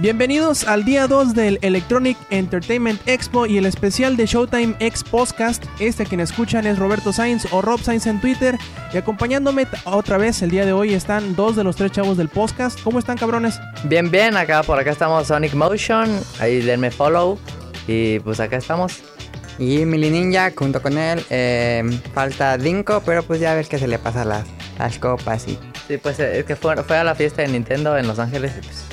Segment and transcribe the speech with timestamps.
[0.00, 5.64] Bienvenidos al día 2 del Electronic Entertainment Expo y el especial de Showtime X Podcast.
[5.80, 8.56] Este quien escuchan es Roberto Sainz o Rob Sainz en Twitter.
[8.94, 12.28] Y acompañándome otra vez el día de hoy están dos de los tres chavos del
[12.28, 12.80] podcast.
[12.80, 13.58] ¿Cómo están, cabrones?
[13.82, 14.36] Bien, bien.
[14.36, 16.08] Acá por acá estamos Sonic Motion.
[16.38, 17.36] Ahí denme follow.
[17.88, 19.00] Y pues acá estamos.
[19.58, 21.24] Y Mili Ninja junto con él.
[21.28, 21.82] Eh,
[22.14, 24.46] falta Dinko, pero pues ya ves que se le pasa las,
[24.78, 25.58] las copas y...
[25.88, 28.60] Sí, pues es que fue, fue a la fiesta de Nintendo en Los Ángeles y
[28.60, 28.87] pues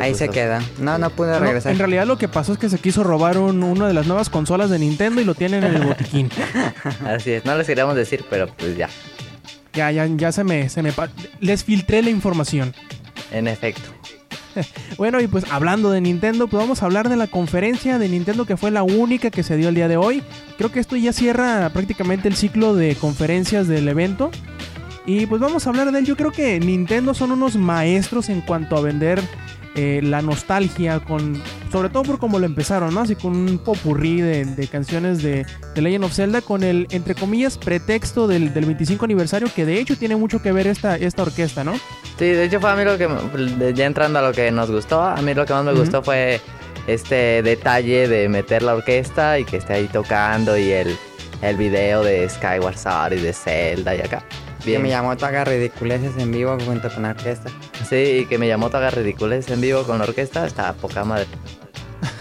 [0.00, 0.62] Ahí se queda.
[0.78, 1.72] No, no pude regresar.
[1.72, 4.70] en realidad lo que pasó es que se quiso robar una de las nuevas consolas
[4.70, 6.30] de Nintendo y lo tienen en el botiquín.
[7.06, 8.88] Así es, no les queríamos decir, pero pues ya.
[9.72, 10.92] Ya, ya, ya se me, se me...
[11.40, 12.74] Les filtré la información.
[13.30, 13.90] En efecto.
[14.96, 18.46] bueno, y pues hablando de Nintendo, pues vamos a hablar de la conferencia de Nintendo
[18.46, 20.22] que fue la única que se dio el día de hoy.
[20.56, 24.30] Creo que esto ya cierra prácticamente el ciclo de conferencias del evento.
[25.04, 26.04] Y pues vamos a hablar de él.
[26.04, 29.22] Yo creo que Nintendo son unos maestros en cuanto a vender
[29.76, 33.02] eh, la nostalgia, con sobre todo por cómo lo empezaron, ¿no?
[33.02, 37.14] Así con un popurrí de, de canciones de, de, Legend of Zelda, con el, entre
[37.14, 41.22] comillas, pretexto del, del, 25 aniversario, que de hecho tiene mucho que ver esta, esta
[41.22, 41.74] orquesta, ¿no?
[42.18, 45.02] Sí, de hecho fue a mí lo que, ya entrando a lo que nos gustó,
[45.02, 46.40] a mí lo que más me gustó fue
[46.86, 50.96] este detalle de meter la orquesta y que esté ahí tocando y el,
[51.42, 54.24] el video de Skyward Sword y de Zelda y acá.
[54.72, 57.50] Que me llamó haga ridiculeces en vivo junto con la orquesta.
[57.88, 61.26] Sí, y que me llamó haga ridiculeces en vivo con la orquesta, está poca madre.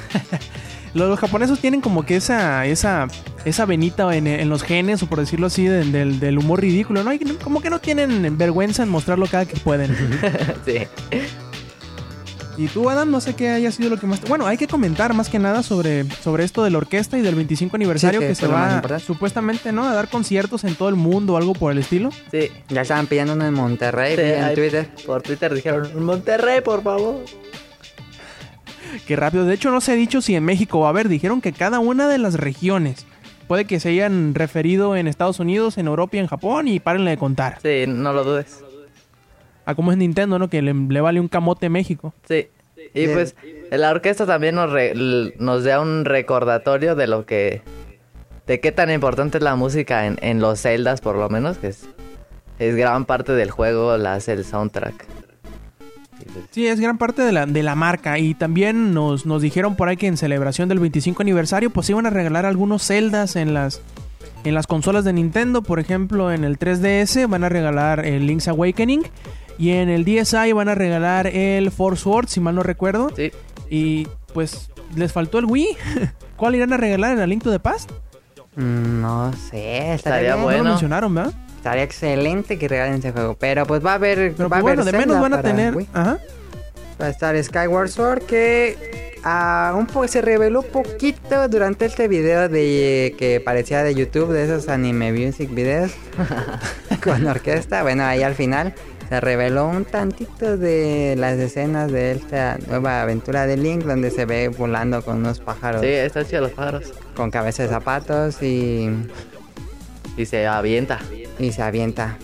[0.94, 3.08] los, japoneses tienen como que esa, esa,
[3.46, 7.12] esa venita en, los genes, o por decirlo así, del, del humor ridículo, ¿no?
[7.44, 9.96] como que no tienen vergüenza en mostrarlo cada que pueden.
[10.66, 10.88] sí.
[12.58, 14.22] Y tú, Adam, no sé qué haya sido lo que más...
[14.22, 17.36] Bueno, hay que comentar más que nada sobre, sobre esto de la orquesta y del
[17.36, 19.84] 25 aniversario que, se va supuestamente, ¿no?
[19.84, 22.12] A dar conciertos en todo el mundo o algo por el estilo.
[22.32, 24.90] Sí, ya estaban pidiendo uno en Monterrey, en Twitter.
[25.06, 27.26] Por Twitter dijeron, Monterrey, por favor.
[29.08, 29.46] Qué rápido.
[29.46, 31.10] De hecho, no se ha dicho si en México va a haber.
[31.10, 33.06] Dijeron que cada una de las regiones
[33.48, 37.12] puede que se hayan referido en Estados Unidos, en Europa y en Japón y párenle
[37.12, 37.60] de contar.
[37.62, 38.65] Sí, no lo dudes
[39.66, 40.50] a cómo es Nintendo, ¿no?
[40.50, 42.14] Que le, vale un camote México.
[42.28, 42.48] Sí.
[42.94, 43.36] Y pues
[43.72, 44.72] la orquesta también nos,
[45.40, 47.62] nos da un recordatorio de lo que...
[48.48, 51.68] De qué tan importante es la música en, en los celdas, por lo menos, que
[51.68, 51.90] es,
[52.60, 55.06] es gran parte del juego, la hace el soundtrack.
[56.52, 58.20] Sí, es gran parte de la, de la marca.
[58.20, 62.06] Y también nos, nos dijeron por ahí que en celebración del 25 aniversario, pues iban
[62.06, 63.82] a regalar algunos celdas en las,
[64.44, 65.62] en las consolas de Nintendo.
[65.62, 69.04] Por ejemplo, en el 3DS van a regalar el Link's Awakening.
[69.58, 73.12] Y en el DSi van a regalar el Force Word, si mal no recuerdo.
[73.16, 73.32] Sí.
[73.70, 75.78] Y pues les faltó el Wii.
[76.36, 77.92] ¿Cuál irán a regalar en el Link to the Past?
[78.56, 80.58] Mm, no sé, estaría, bueno.
[80.60, 81.34] No lo mencionaron, ¿verdad?
[81.58, 83.36] Estaría excelente que regalen ese juego.
[83.40, 84.34] Pero pues va a haber.
[84.36, 85.76] Pero va pues, bueno, de menos van a tener.
[85.94, 86.20] Ajá.
[87.02, 92.48] Va a estar Skyward Sword que uh, un poco se reveló poquito durante este video
[92.48, 95.92] de que parecía de YouTube de esos anime music videos
[97.04, 97.82] con orquesta.
[97.82, 98.74] Bueno, ahí al final
[99.10, 104.26] se reveló un tantito de las escenas de esta nueva aventura de Link donde se
[104.26, 105.82] ve volando con unos pájaros.
[105.82, 106.94] Sí, están chidos los pájaros.
[107.16, 108.90] Con cabeza de zapatos y...
[110.18, 111.00] Y se avienta.
[111.40, 112.18] Y se avienta.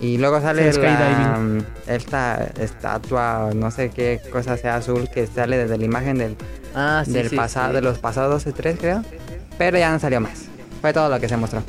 [0.00, 1.40] Y luego sale la,
[1.86, 6.36] esta estatua, no sé qué cosa sea azul que sale desde la imagen del,
[6.74, 9.04] ah, del pasado, de los pasados 12 3 creo.
[9.56, 10.44] Pero ya no salió más.
[10.80, 11.62] Fue todo lo que se mostró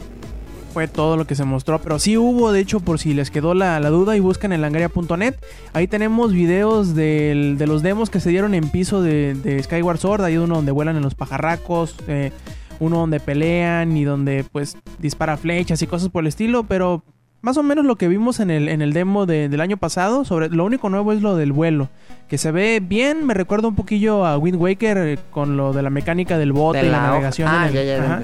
[0.69, 1.79] fue todo lo que se mostró.
[1.81, 5.35] Pero sí hubo, de hecho, por si les quedó la, duda y buscan en langaria.net.
[5.73, 10.23] Ahí tenemos videos de los demos que se dieron en piso de, Skyward Sword.
[10.23, 11.95] Hay uno donde vuelan en los pajarracos.
[12.07, 12.31] Eh,
[12.79, 16.63] uno donde pelean y donde pues dispara flechas y cosas por el estilo.
[16.63, 17.03] Pero
[17.41, 20.25] más o menos lo que vimos en el, en el demo del año pasado.
[20.25, 21.89] Sobre, lo único nuevo es lo del vuelo.
[22.27, 23.25] Que se ve bien.
[23.25, 26.85] Me recuerda un poquillo a Wind Waker eh, con lo de la mecánica del bote
[26.85, 27.49] y la navegación.
[27.49, 28.21] Ah, ya, ya,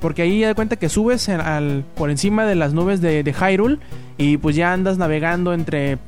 [0.00, 3.32] porque ahí ya da cuenta que subes al, por encima de las nubes de, de
[3.32, 3.78] Hyrule
[4.18, 5.98] y pues ya andas navegando entre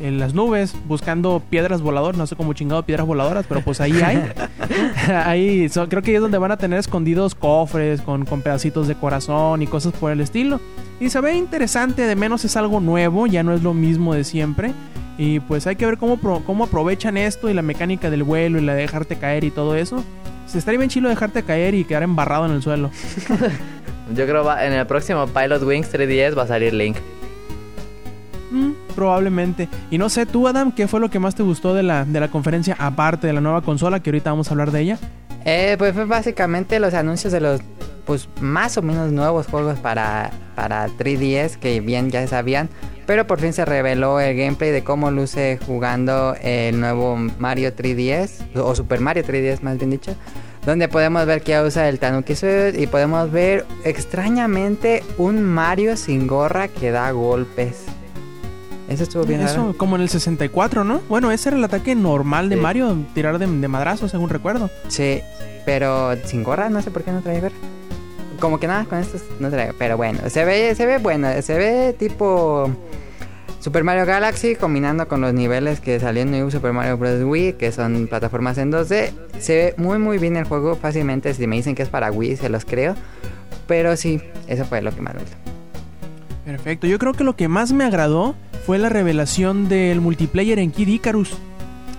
[0.00, 4.00] en las nubes buscando piedras voladoras, no sé cómo chingado piedras voladoras, pero pues ahí
[4.02, 4.22] hay.
[5.24, 8.94] ahí creo que ahí es donde van a tener escondidos cofres con, con, pedacitos de
[8.94, 10.60] corazón y cosas por el estilo.
[11.00, 14.24] Y se ve interesante, de menos es algo nuevo, ya no es lo mismo de
[14.24, 14.72] siempre.
[15.18, 18.62] Y pues hay que ver cómo, cómo aprovechan esto y la mecánica del vuelo y
[18.62, 20.02] la de dejarte caer y todo eso.
[20.52, 22.90] Se estaría bien chilo dejarte caer y quedar embarrado en el suelo.
[24.14, 26.98] Yo creo que en el próximo Pilot Wings 3DS va a salir Link.
[28.50, 29.70] Mm, probablemente.
[29.90, 32.20] Y no sé, tú Adam, ¿qué fue lo que más te gustó de la, de
[32.20, 34.98] la conferencia aparte de la nueva consola que ahorita vamos a hablar de ella?
[35.46, 37.62] Eh, pues fue básicamente los anuncios de los
[38.04, 42.68] pues más o menos nuevos juegos para, para 3DS que bien ya sabían.
[43.06, 48.56] pero por fin se reveló el gameplay de cómo luce jugando el nuevo Mario 3DS,
[48.56, 50.14] o Super Mario 3DS más bien dicho,
[50.66, 56.26] donde podemos ver que usa el Tanuki Suit y podemos ver extrañamente un Mario sin
[56.26, 57.84] gorra que da golpes.
[58.88, 59.40] Eso estuvo bien.
[59.40, 59.74] Eso, raro.
[59.76, 61.00] como en el 64, ¿no?
[61.08, 62.60] Bueno, ese era el ataque normal de Sí.
[62.62, 64.70] Mario, tirar de, de madrazo, según recuerdo.
[64.88, 65.20] Sí,
[65.64, 67.54] pero sin gorra, no sé por qué no trae gorra.
[68.38, 71.54] Como que nada con estos no trae, pero bueno, se ve, se ve bueno, se
[71.54, 72.68] ve tipo
[73.60, 77.22] Super Mario Galaxy combinando con los niveles que salió en New Super Mario Bros.
[77.22, 79.10] Wii, que son plataformas en 2D.
[79.38, 82.36] Se ve muy muy bien el juego, fácilmente si me dicen que es para Wii
[82.36, 82.94] se los creo.
[83.68, 85.36] Pero sí, eso fue lo que más me gustó.
[86.44, 86.86] Perfecto.
[86.88, 88.34] Yo creo que lo que más me agradó
[88.66, 91.32] fue la revelación del multiplayer en Kid Icarus.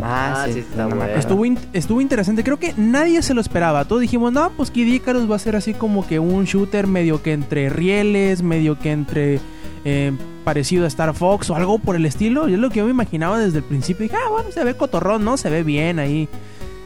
[0.02, 1.14] Ah, Ah, sí, sí, está no bueno.
[1.14, 2.44] Estuvo, in- estuvo interesante.
[2.44, 3.86] Creo que nadie se lo esperaba.
[3.86, 7.22] Todos dijimos, no, pues Kid Icarus va a ser así como que un shooter medio
[7.24, 9.40] que entre rieles, medio que entre
[9.86, 10.12] eh,
[10.44, 12.50] parecido a Star Fox o algo por el estilo.
[12.50, 14.04] Y es lo que yo me imaginaba desde el principio.
[14.04, 15.38] Dije, ah, bueno, se ve cotorrón, ¿no?
[15.38, 16.28] Se ve bien ahí.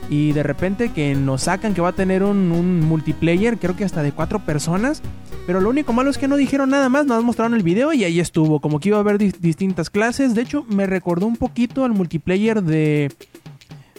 [0.09, 3.83] Y de repente que nos sacan que va a tener un, un multiplayer, creo que
[3.83, 5.01] hasta de cuatro personas.
[5.45, 8.03] Pero lo único malo es que no dijeron nada más, más mostraron el video y
[8.03, 8.59] ahí estuvo.
[8.59, 10.33] Como que iba a haber dis- distintas clases.
[10.35, 13.11] De hecho, me recordó un poquito al multiplayer de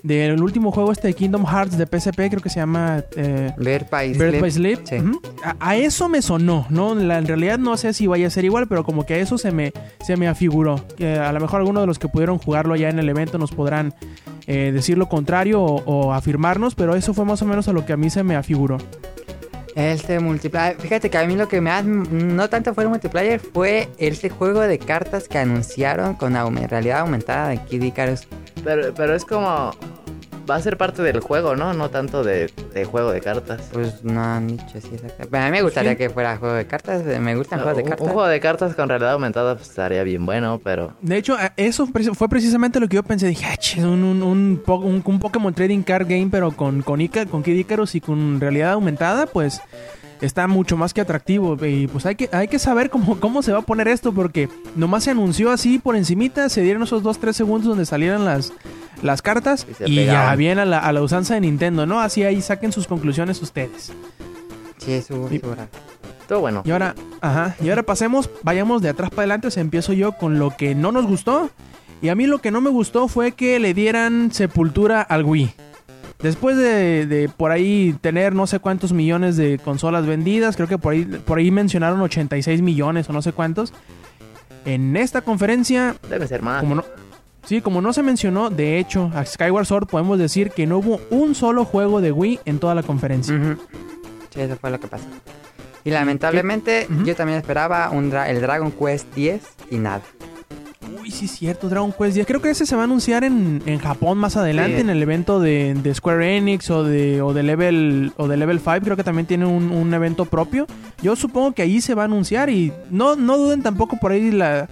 [0.08, 3.90] del último juego este de Kingdom Hearts de PSP, creo que se llama eh, Birth
[3.90, 4.40] by Birth Sleep.
[4.40, 4.78] by Sleep.
[4.84, 4.96] Sí.
[4.96, 5.20] Ujú.
[5.44, 6.94] a, a eso me sonó, ¿no?
[6.94, 9.38] La- en realidad no sé si vaya a ser igual, pero como que a eso
[9.38, 9.72] se me,
[10.04, 10.80] se me afiguró.
[10.96, 13.52] Que a lo mejor algunos de los que pudieron jugarlo ya en el evento nos
[13.52, 13.94] podrán
[14.46, 17.84] eh, decir lo contrario o, o afirmarnos, pero eso fue más o menos a lo
[17.84, 18.78] que a mí se me afiguró.
[19.78, 23.38] Este multiplayer, fíjate que a mí lo que me ha, no tanto fue el multiplayer,
[23.38, 26.34] fue este juego de cartas que anunciaron con
[26.66, 28.26] realidad aumentada de Kid Icarus.
[28.64, 29.70] Pero, pero es como.
[30.48, 31.74] Va a ser parte del juego, ¿no?
[31.74, 33.68] No tanto de, de juego de cartas.
[33.72, 35.36] Pues no han dicho así exactamente.
[35.38, 37.88] A mí me gustaría que fuera juego de cartas, eh, me gustan juegos de un,
[37.90, 38.06] cartas.
[38.06, 40.94] un juego de cartas con realidad aumentada pues, estaría bien bueno, pero.
[41.02, 43.26] De hecho, a- eso fue precisamente lo que yo pensé.
[43.26, 46.82] Dije, ah, chis, un, un, un, po- un- un Pokémon Trading Card Game, pero con,
[46.82, 49.60] con, Ica- con Kid Icarus y con realidad aumentada, pues
[50.20, 51.56] está mucho más que atractivo.
[51.66, 54.48] Y pues hay que, hay que saber cómo, cómo se va a poner esto, porque
[54.76, 58.52] nomás se anunció así por encimita, se dieron esos 2-3 segundos donde salieran las,
[59.02, 62.00] las cartas Y ya bien a la, a la usanza de Nintendo, ¿no?
[62.00, 63.92] Así ahí saquen sus conclusiones ustedes.
[64.78, 65.40] Sí, estuvo Y-.
[66.26, 66.62] Todo bueno.
[66.66, 70.12] Y ahora, ajá, y ahora pasemos, vayamos de atrás para adelante, o sea, empiezo yo
[70.12, 71.50] con lo que no nos gustó.
[72.02, 75.52] Y a mí lo que no me gustó fue que le dieran sepultura al Wii.
[76.20, 80.76] Después de, de por ahí tener no sé cuántos millones de consolas vendidas, creo que
[80.78, 83.72] por ahí, por ahí mencionaron 86 millones o no sé cuántos.
[84.64, 86.60] En esta conferencia, Debe ser más.
[86.60, 86.84] como no,
[87.44, 91.00] sí, como no se mencionó, de hecho, a Skyward Sword podemos decir que no hubo
[91.10, 93.56] un solo juego de Wii en toda la conferencia.
[94.34, 95.06] Sí, eso fue lo que pasó.
[95.84, 100.02] Y lamentablemente yo también esperaba un dra- el Dragon Quest 10 y nada.
[101.00, 102.26] Uy, sí es cierto, Dragon Quest 10.
[102.26, 104.80] Creo que ese se va a anunciar en, en Japón más adelante, Sí.
[104.82, 108.58] en el evento de, de Square Enix o de, o de Level o de Level
[108.58, 108.80] 5.
[108.82, 110.66] Creo que también tiene un, un evento propio.
[111.02, 114.30] Yo supongo que ahí se va a anunciar y no, no duden tampoco por ahí
[114.30, 114.68] la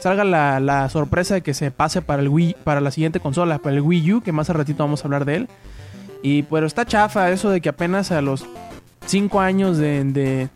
[0.00, 3.58] salga la, la sorpresa de que se pase para el Wii, para la siguiente consola,
[3.58, 5.48] para el Wii U, que más a ratito vamos a hablar de él.
[6.22, 8.44] Y pero está chafa eso de que apenas a los
[9.06, 10.48] 5 años de, de,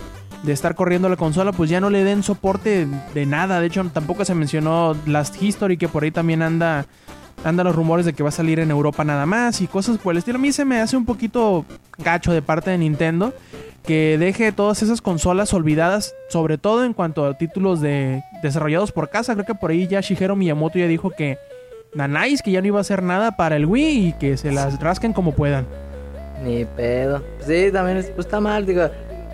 [0.43, 3.61] de estar corriendo la consola, pues ya no le den soporte de nada.
[3.61, 6.87] De hecho, tampoco se mencionó Last History, que por ahí también anda,
[7.45, 10.13] anda los rumores de que va a salir en Europa nada más y cosas por
[10.13, 10.39] el estilo.
[10.39, 11.65] A mí se me hace un poquito
[11.99, 13.33] gacho de parte de Nintendo
[13.85, 19.11] que deje todas esas consolas olvidadas, sobre todo en cuanto a títulos de desarrollados por
[19.11, 19.35] casa.
[19.35, 21.37] Creo que por ahí ya Shigeru Miyamoto ya dijo que
[21.95, 24.79] Nanais, que ya no iba a hacer nada para el Wii y que se las
[24.81, 25.67] rasquen como puedan.
[26.45, 27.23] Ni pedo.
[27.47, 28.89] Sí, también es- pues, está mal, digo.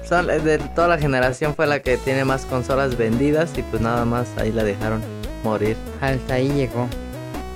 [0.08, 4.06] son- de toda la generación fue la que tiene más consolas vendidas y pues nada
[4.06, 5.02] más ahí la dejaron
[5.44, 5.76] morir.
[6.00, 6.86] Hasta ahí llegó.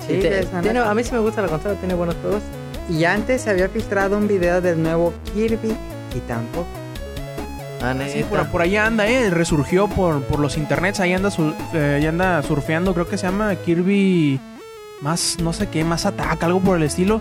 [0.07, 2.41] Sí, te- tiene- a mí sí me gusta la consola, tiene buenos juegos.
[2.89, 5.75] Y antes se había filtrado un video del nuevo Kirby
[6.15, 6.67] y tampoco.
[7.81, 9.29] Ah, Sí, por, por ahí anda, ¿eh?
[9.29, 10.99] Resurgió por, por los internets.
[11.01, 12.93] Ahí anda, su- eh, ahí anda surfeando.
[12.93, 14.39] Creo que se llama Kirby.
[15.01, 17.19] Más, no sé qué, más ataca, algo por el estilo.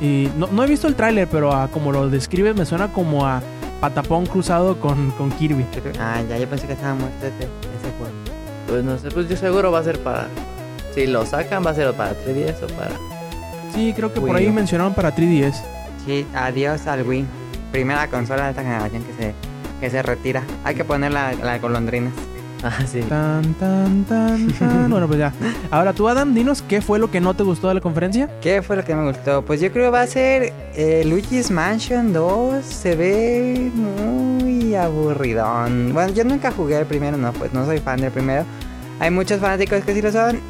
[0.00, 3.26] Y no, no he visto el tráiler, pero a como lo describes me suena como
[3.26, 3.42] a
[3.80, 5.64] patapón cruzado con, con Kirby.
[6.00, 8.12] Ah, ya, yo pensé que estaba muerto ese, ese juego.
[8.68, 10.28] Pues no sé, pues yo seguro va a ser para.
[10.94, 12.92] Si lo sacan, va a ser para 3DS o para.
[13.74, 14.52] Sí, creo que por ahí U.
[14.52, 15.54] mencionaron para 3DS.
[16.06, 17.24] Sí, adiós al Wii.
[17.72, 19.34] Primera consola de esta generación que se,
[19.80, 20.42] que se retira.
[20.64, 22.10] Hay que poner la, la golondrina.
[22.66, 23.00] Ah, sí.
[23.02, 24.88] Tan, tan, tan, tan.
[24.88, 25.34] bueno, pues ya.
[25.70, 28.30] Ahora tú, Adam, dinos qué fue lo que no te gustó de la conferencia.
[28.40, 29.42] ¿Qué fue lo que me gustó?
[29.44, 32.64] Pues yo creo que va a ser eh, Luigi's Mansion 2.
[32.64, 35.92] Se ve muy aburridón.
[35.92, 38.46] Bueno, yo nunca jugué el primero, no, pues no soy fan del primero.
[38.98, 40.40] Hay muchos fanáticos que sí lo son.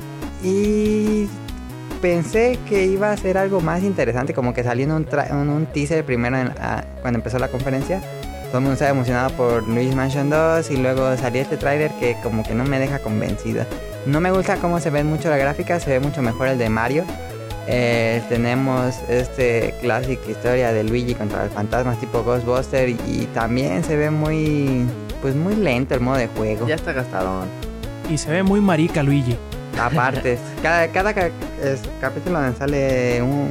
[0.44, 1.26] Y
[2.02, 5.48] pensé que iba a ser algo más interesante, como que salió en un, tra- en
[5.48, 8.00] un teaser primero en- a- cuando empezó la conferencia.
[8.48, 12.16] Todo el mundo estaba emocionado por Luis Mansion 2 y luego salió este tráiler que
[12.22, 13.66] como que no me deja convencida.
[14.06, 16.68] No me gusta cómo se ven mucho la gráfica, se ve mucho mejor el de
[16.68, 17.04] Mario.
[17.66, 23.82] Eh, tenemos este clásica historia de Luigi contra los fantasmas tipo Ghostbuster y, y también
[23.82, 24.84] se ve muy
[25.22, 26.68] pues muy lento el modo de juego.
[26.68, 27.48] Ya está gastadón.
[28.10, 29.36] Y se ve muy marica Luigi.
[29.80, 33.48] Aparte, cada, cada es- capítulo donde sale un,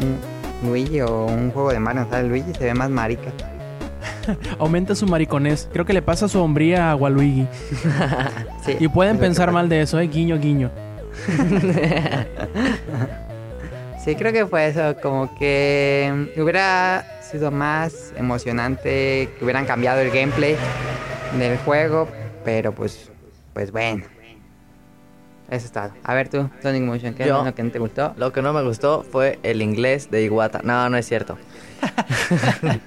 [0.63, 3.31] un Luigi o un juego de Mario donde sale Luigi se ve más marica.
[4.59, 5.67] Aumenta su mariconés.
[5.73, 7.47] Creo que le pasa su hombría a Waluigi.
[8.65, 10.07] Sí, Y pueden pensar mal de eso, eh.
[10.07, 10.71] Guiño, guiño.
[14.03, 20.11] Sí, creo que fue eso, como que hubiera sido más emocionante que hubieran cambiado el
[20.11, 20.57] gameplay
[21.39, 22.09] del juego,
[22.43, 23.09] pero pues,
[23.53, 24.03] pues bueno.
[25.49, 25.91] Eso está.
[26.03, 28.13] A ver tú, Sonic Motion, ¿qué es Yo- lo que no te gustó?
[28.17, 30.61] Lo que no me gustó fue el inglés de Iwata.
[30.63, 31.37] No, no es cierto.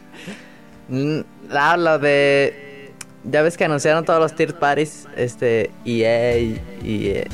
[0.89, 1.21] Mm,
[1.51, 2.93] ah, lo de...
[3.25, 6.61] Ya ves que anunciaron todos los third parties, este, EA y...
[7.09, 7.29] eh,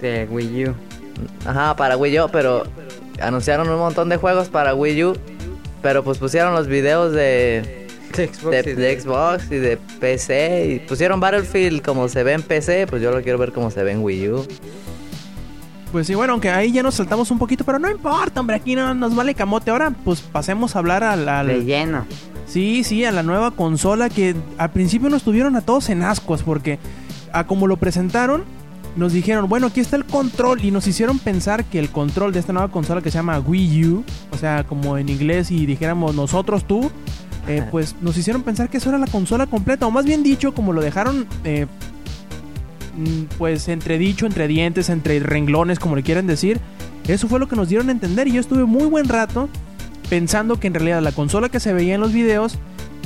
[0.00, 0.74] De Wii U.
[1.44, 2.64] ajá, para Wii U, pero
[3.20, 5.12] anunciaron un montón de juegos para Wii U,
[5.82, 8.50] pero pues pusieron los videos de, De Xbox.
[8.64, 12.86] de, y de Xbox y de PC y pusieron Battlefield como se ve en PC,
[12.86, 14.46] pues yo lo quiero ver como se ve en Wii U.
[15.92, 18.74] Pues sí, bueno, aunque ahí ya nos saltamos un poquito, pero no importa, hombre, aquí
[18.74, 19.70] no nos vale camote.
[19.70, 21.28] Ahora, pues pasemos a hablar al...
[21.28, 22.04] al- De lleno.
[22.46, 26.42] Sí, sí, a la nueva consola que al principio nos tuvieron a todos en ascuas
[26.42, 26.78] porque
[27.32, 28.44] a como lo presentaron
[28.96, 32.38] nos dijeron, bueno, aquí está el control y nos hicieron pensar que el control de
[32.40, 36.14] esta nueva consola que se llama Wii U, o sea, como en inglés y dijéramos
[36.14, 36.90] nosotros tú,
[37.48, 40.54] eh, pues nos hicieron pensar que eso era la consola completa, o más bien dicho,
[40.54, 41.66] como lo dejaron, eh,
[42.96, 46.60] mm, pues entre dicho, entre dientes, entre renglones, como le quieran decir,
[47.08, 49.48] eso fue lo que nos dieron a entender y yo estuve muy buen rato
[50.10, 52.58] pensando que en realidad la consola que se veía en los videos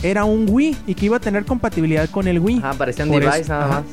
[0.02, 2.58] era un Wii y que iba a tener compatibilidad con el Wii.
[2.58, 3.74] Ajá, parecía un device eso, nada ajá.
[3.82, 3.84] más.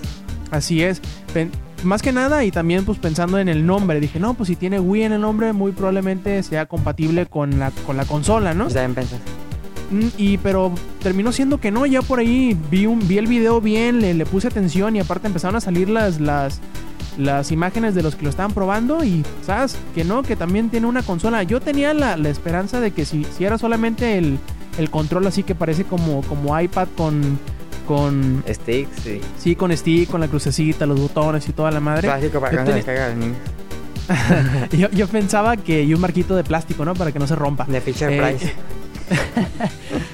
[0.51, 1.01] Así es.
[1.33, 1.51] Pen-
[1.83, 4.79] más que nada y también pues pensando en el nombre, dije, no, pues si tiene
[4.79, 8.63] Wii en el nombre, muy probablemente sea compatible con la, con la consola, ¿no?
[8.67, 9.17] También pensé.
[9.91, 13.62] Mm, Y pero terminó siendo que no, ya por ahí vi un vi el video
[13.62, 16.60] bien, le, le puse atención y aparte empezaron a salir las las
[17.17, 20.86] las imágenes de los que lo estaban probando y sabes que no, que también tiene
[20.86, 21.41] una consola.
[21.41, 24.38] Yo tenía la, la esperanza de que si, si era solamente el,
[24.77, 27.39] el control así que parece como, como iPad con
[27.88, 29.22] con Sticks, sí.
[29.39, 32.10] sí con stick, con la crucecita, los botones y toda la madre.
[32.10, 32.65] Para que Yo no
[34.77, 36.94] yo, yo pensaba que y un marquito de plástico, ¿no?
[36.94, 37.63] Para que no se rompa.
[37.65, 38.53] De Fisher Eh, Price.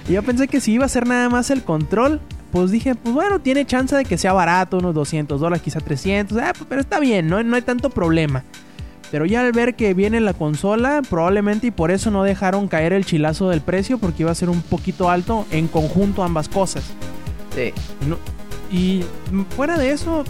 [0.09, 2.19] Y yo pensé que si iba a ser nada más el control,
[2.51, 6.37] pues dije, pues bueno, tiene chance de que sea barato, unos 200 dólares, quizá 300,
[6.37, 7.41] ah, pues, pero está bien, ¿no?
[7.43, 8.43] no hay tanto problema.
[9.11, 12.93] Pero ya al ver que viene la consola, probablemente y por eso no dejaron caer
[12.93, 16.83] el chilazo del precio, porque iba a ser un poquito alto en conjunto ambas cosas.
[17.55, 17.73] Sí.
[18.07, 18.17] No-
[18.71, 19.03] y
[19.55, 20.23] fuera de eso,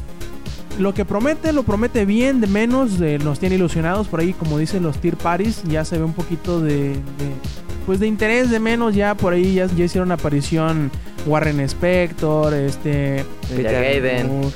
[0.79, 4.57] lo que promete, lo promete bien, de menos, de- nos tiene ilusionados por ahí, como
[4.57, 6.97] dicen los tier parties, ya se ve un poquito de, de-
[7.85, 10.91] pues de interés de menos, ya por ahí ya, ya hicieron aparición
[11.25, 13.25] Warren Spector, este...
[13.55, 14.27] Ninja Gaiden.
[14.27, 14.49] Moore.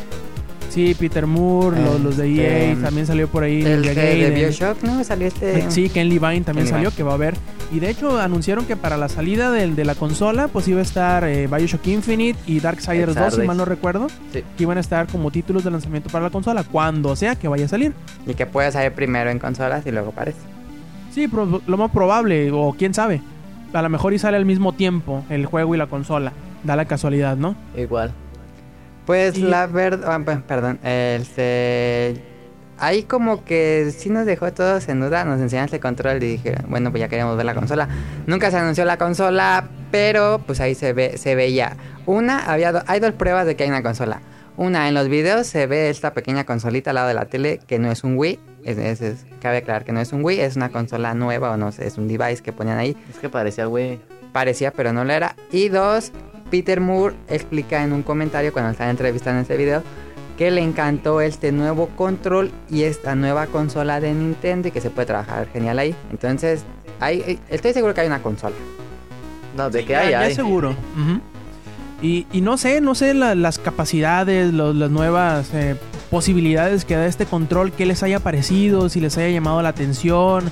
[0.69, 4.29] Sí, Peter Moore, los, los de EA, Este, también salió por ahí El de, de.
[4.31, 5.03] Bioshock, ¿no?
[5.03, 5.71] Salió este...
[5.71, 6.95] Sí, Ken Levine también Ken salió, Levine.
[6.97, 7.35] que va a haber.
[7.73, 10.83] Y de hecho anunciaron que para la salida del- de, la consola, pues iba a
[10.83, 14.07] estar eh, Bioshock Infinite y Darksiders 2, si mal no recuerdo.
[14.31, 14.43] Sí.
[14.55, 17.65] Que iban a estar como títulos de lanzamiento para la consola, cuando sea que vaya
[17.65, 17.93] a salir.
[18.27, 20.37] Y que puede salir primero en consolas y luego parece.
[21.17, 21.27] Sí,
[21.65, 23.21] lo más probable, o quién sabe.
[23.73, 26.31] A lo mejor y sale al mismo tiempo el juego y la consola.
[26.63, 27.55] Da la casualidad, ¿no?
[27.75, 28.11] Igual.
[29.07, 32.21] Pues Y- la verdad, perdón, este,
[32.77, 36.55] ahí como que sí nos dejó todos en duda, nos enseñaste el control y dije,
[36.67, 37.87] bueno, pues ya queremos ver la consola.
[38.27, 41.77] Nunca se anunció la consola, pero pues ahí se ve, se veía.
[42.05, 44.21] Una, había do- hay dos pruebas de que hay una consola.
[44.55, 47.79] Una, en los videos se ve esta pequeña consolita al lado de la tele que
[47.79, 48.39] no es un Wii.
[48.67, 51.57] Es, es- es- cabe aclarar que no es un Wii, es una consola nueva o
[51.57, 52.95] no sé, es un device que ponían ahí.
[53.09, 53.99] Es que parecía, güey.
[54.33, 55.35] Parecía, pero no lo era.
[55.51, 56.11] Y dos,
[56.51, 59.83] Peter Moore explica en un comentario cuando está entrevistando en este video
[60.37, 64.89] que le encantó este nuevo control y esta nueva consola de Nintendo y que se
[64.91, 65.95] puede trabajar genial ahí.
[66.11, 66.63] Entonces,
[66.99, 68.55] hay, estoy seguro que hay una consola.
[69.55, 70.35] No, de que Ya- hay, ya hay.
[70.35, 70.75] seguro.
[72.01, 75.75] Y, y no sé, no sé la- las capacidades, los- las nuevas eh,
[76.09, 80.51] posibilidades que da este control, que les haya parecido, si les haya llamado la atención.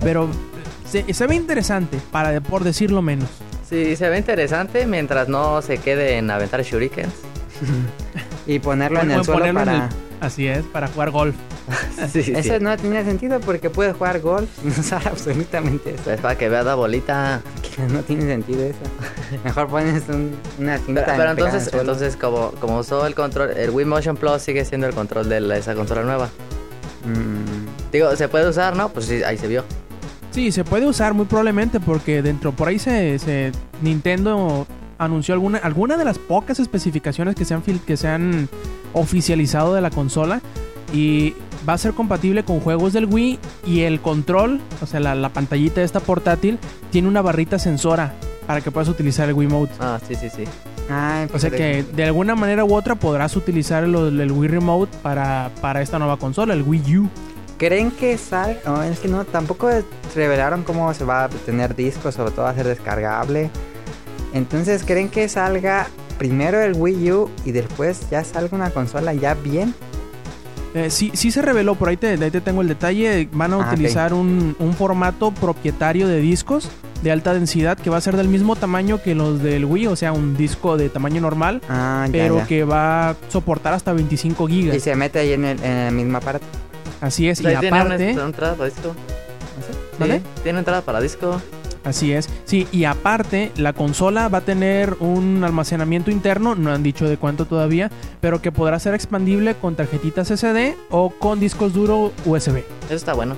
[0.00, 0.28] Pero
[0.90, 3.28] se, se ve interesante, para, por decirlo menos.
[3.68, 7.12] Sí, se ve interesante mientras no se quede en aventar shurikens.
[8.46, 9.72] Y ponerlo en el suelo en para...
[9.86, 9.90] el-
[10.20, 11.34] Así es, para jugar golf.
[12.12, 12.32] Sí, sí.
[12.36, 16.02] Eso no tiene sentido porque puedes jugar golf, no sabe absolutamente eso.
[16.04, 17.40] Pues para que veas la bolita.
[17.74, 18.78] Que no tiene sentido eso.
[19.44, 21.04] Mejor pones un- una cinta.
[21.16, 24.94] Pero, entonces, entonces como, como usó el control, el Wii Motion Plus sigue siendo el
[24.94, 26.28] control de la- esa consola nueva.
[27.04, 28.88] Mm, Digo, ¿se puede usar, no?
[28.90, 29.64] Pues sí, ahí se vio.
[30.32, 33.52] Sí, se puede usar muy probablemente porque dentro por ahí se, se-
[33.82, 34.66] Nintendo
[34.98, 38.48] anunció alguna alguna de las pocas especificaciones que se han fil- que se han
[38.94, 40.40] oficializado de la consola
[40.92, 41.34] y
[41.68, 45.30] va a ser compatible con juegos del Wii y el control, o sea, la, la
[45.30, 46.58] pantallita de esta portátil
[46.90, 48.14] tiene una barrita sensora
[48.46, 49.70] para que puedas utilizar el Wii Mode.
[49.80, 50.44] Ah, sí, sí, sí.
[50.90, 54.48] Ay, O sea pues, que de alguna manera u otra podrás utilizar el, el Wii
[54.48, 57.08] Remote para, para esta nueva consola, el Wii U.
[57.56, 58.60] ¿Creen que salga?
[58.66, 59.70] No, es que no, tampoco
[60.14, 63.50] revelaron cómo se va a tener discos, sobre todo va a ser descargable.
[64.34, 65.86] Entonces, ¿creen que salga
[66.18, 69.74] primero el Wii U y después ya salga una consola ya bien?
[70.74, 73.28] Eh, sí, sí se reveló, por ahí te, ahí te tengo el detalle.
[73.32, 76.68] Van a Ah, utilizar un, un formato propietario de discos
[77.02, 79.94] de alta densidad que va a ser del mismo tamaño que los del Wii, o
[79.96, 82.46] sea, un disco de tamaño normal, Ah, ya, pero ya.
[82.46, 84.82] que va a soportar hasta 25 Y gigas.
[84.82, 86.46] se mete ahí en el, en el mismo aparato.
[87.00, 88.94] Así es, y Ahí tiene una, aparte, una entrada para disco.
[90.02, 91.40] Sí, tiene entrada para disco.
[91.84, 96.82] Así es, sí, y aparte, la consola va a tener un almacenamiento interno, no han
[96.82, 101.72] dicho de cuánto todavía, pero que podrá ser expandible con tarjetitas SD o con discos
[101.72, 102.64] duros USB.
[102.86, 103.36] Eso está bueno.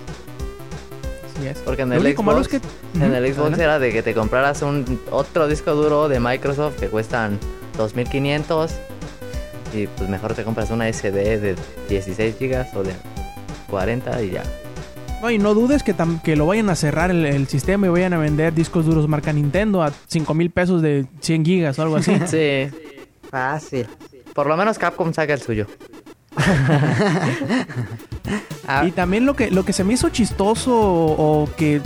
[1.36, 1.58] Así es.
[1.58, 2.62] Porque en el único malo es Xbox,
[2.94, 3.62] que en el Xbox adelante.
[3.64, 7.38] era de que te compraras un otro disco duro de Microsoft que cuestan
[7.76, 8.72] 2500
[9.74, 11.56] y pues mejor te compras una SD de
[11.88, 12.94] 16 gigas o de
[13.68, 14.42] 40 y ya.
[15.22, 17.90] No, y no dudes que, tam- que lo vayan a cerrar el, el sistema y
[17.90, 21.82] vayan a vender discos duros marca Nintendo a 5 mil pesos de 100 gigas o
[21.82, 22.12] algo así.
[22.26, 22.68] Sí,
[23.30, 23.86] Fácil.
[24.34, 25.66] por lo menos Capcom saca el suyo.
[28.68, 31.80] Ah, Y también lo que, lo que se me hizo chistoso o, o que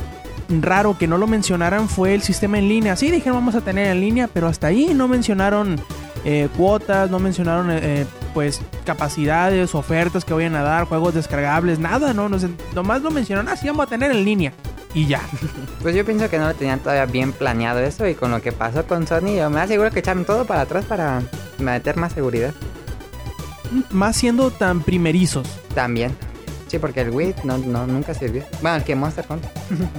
[0.49, 2.97] raro que no lo mencionaran fue el sistema en línea.
[2.97, 5.79] Sí, dijeron vamos a tener en línea, pero hasta ahí no mencionaron
[6.25, 11.79] eh, cuotas, no mencionaron eh, eh, pues capacidades, ofertas que vayan a dar, juegos descargables,
[11.79, 14.53] nada, no, no sé, nomás lo mencionaron, así vamos a tener en línea.
[14.95, 15.21] Y ya.
[15.83, 18.53] Pues yo pienso que no lo tenían todavía bien planeado eso y con lo que
[18.53, 21.23] pasó con Sony, yo me aseguro que echaron todo para atrás para
[21.59, 22.53] meter más seguridad.
[23.91, 25.49] Más siendo tan primerizos.
[25.75, 26.15] También.
[26.67, 28.45] Sí, porque el Wii no, no, nunca sirvió.
[28.61, 29.51] Bueno, el que Monster Hunter.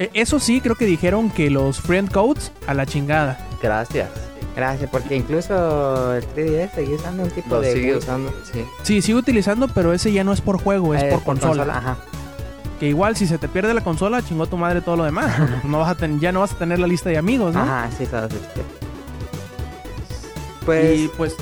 [0.00, 3.38] Eh, eso sí, creo que dijeron que los friend codes a la chingada.
[3.62, 4.08] Gracias.
[4.60, 8.30] Gracias, porque incluso el 3DS sigue usando un tipo Lo de sigue usando.
[8.52, 8.62] Sí.
[8.82, 11.64] Sí, sigo utilizando, pero ese ya no es por juego, es Eh, por consola.
[11.78, 11.96] Ajá.
[12.78, 15.34] Que igual si se te pierde la consola, chingó tu madre todo lo demás.
[15.64, 17.62] no vas a ten- ya no vas a tener la lista de amigos, ¿no?
[17.62, 18.70] Ajá, sí, todo se pierde.
[20.66, 21.34] Pues y pues,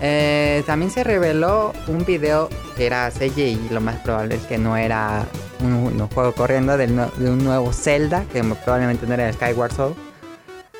[0.00, 3.68] eh, también se reveló un video que era CGI.
[3.70, 5.26] Lo más probable es que no era
[5.60, 9.72] un, un juego corriendo del de un nuevo Zelda, que probablemente no era el Skyward
[9.74, 9.94] Sword.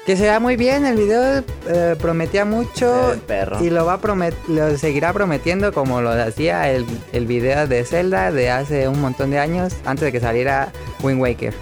[0.09, 3.63] Que se ve muy bien, el video eh, prometía mucho El perro.
[3.63, 7.85] y lo va a promet lo seguirá prometiendo como lo hacía el, el video de
[7.85, 11.53] Zelda de hace un montón de años antes de que saliera Wind Waker.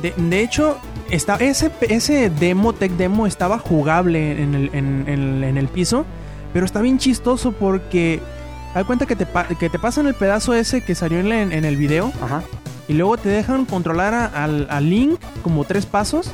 [0.00, 0.78] de, de hecho,
[1.10, 6.06] está, ese, ese demo, tech demo, estaba jugable en el, en, en- en el piso,
[6.52, 8.20] pero está bien chistoso porque...
[8.76, 9.26] Hay cuenta que te,
[9.58, 12.42] que te pasan el pedazo ese que salió en, la- en el video Ajá.
[12.86, 16.30] y luego te dejan controlar a- al, al Link como tres pasos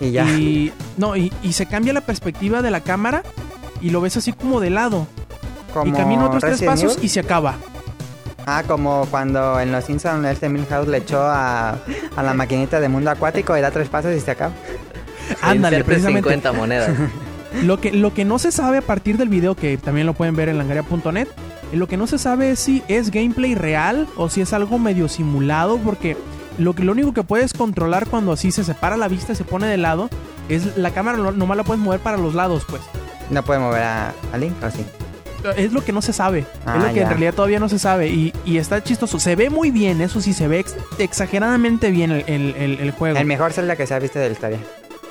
[0.00, 0.24] Y ya.
[0.30, 3.22] Y no, y, y se cambia la perspectiva de la cámara
[3.80, 5.06] y lo ves así como de lado.
[5.84, 7.04] y camina otros tres pasos Evil.
[7.04, 7.54] y se acaba.
[8.46, 11.78] Ah, como cuando en Los Simpsons este Milhouse le echó a,
[12.16, 14.52] a la maquinita de mundo acuático y da tres pasos y se acaba.
[15.40, 16.28] Ándale, precisamente.
[16.28, 16.90] 50 monedas.
[17.62, 20.34] Lo que, lo que no se sabe a partir del video, que también lo pueden
[20.34, 21.28] ver en langaria.net,
[21.72, 25.08] lo que no se sabe es si es gameplay real o si es algo medio
[25.08, 26.16] simulado, porque
[26.58, 29.44] lo, que, lo único que puedes controlar cuando así se separa la vista y se
[29.44, 30.08] pone de lado
[30.48, 32.82] es la cámara, no- nomás la puedes mover para los lados, pues.
[33.30, 34.84] No puede mover a, a Link, ¿o sí?
[35.56, 36.46] Es lo que no se sabe.
[36.64, 37.02] Ah, es lo que ya.
[37.02, 38.08] en realidad todavía no se sabe.
[38.08, 39.18] Y, y está chistoso.
[39.20, 42.90] Se ve muy bien, eso sí, se ve ex- exageradamente bien el, el- el- el
[42.92, 43.18] juego.
[43.18, 44.58] El mejor Zelda que se ha visto de la historia.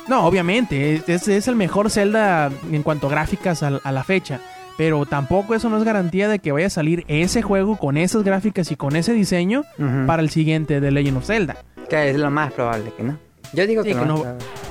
[0.08, 0.94] No, obviamente.
[0.96, 4.40] Es, es- es el mejor Zelda en cuanto a gráficas a, a la fecha.
[4.76, 8.24] Pero tampoco eso no es garantía de que vaya a salir ese juego con esas
[8.24, 9.62] gráficas y con ese diseño
[10.06, 11.56] para el siguiente de Legend of Zelda.
[11.88, 13.18] Que es lo más probable que no.
[13.52, 14.16] Yo digo Sí, que, que no.
[14.24, 14.24] no.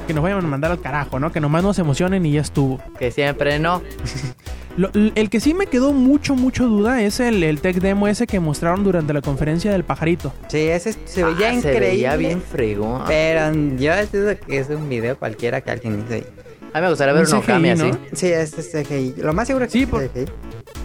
[0.08, 1.32] Que nos vayan a mandar al carajo, ¿no?
[1.32, 2.82] Que nomás nos emocionen y ya estuvo.
[3.00, 3.82] que siempre no.
[4.76, 8.26] Lo- el que sí me quedó mucho, mucho duda es el, el tech demo ese
[8.26, 10.34] que mostraron durante la conferencia del pajarito.
[10.48, 11.62] Sí, ese se veía Ah, increíble.
[11.62, 13.04] Se veía bien fregón.
[13.08, 16.26] Pero yo dudo que es un video cualquiera que alguien hizo ahí.
[16.74, 17.86] A mí me gustaría ver Un Okami CGI, ¿no?
[17.90, 18.00] así.
[18.14, 19.16] Sí, es es CGI.
[19.22, 20.26] Lo más seguro que Sí, es por- CGI.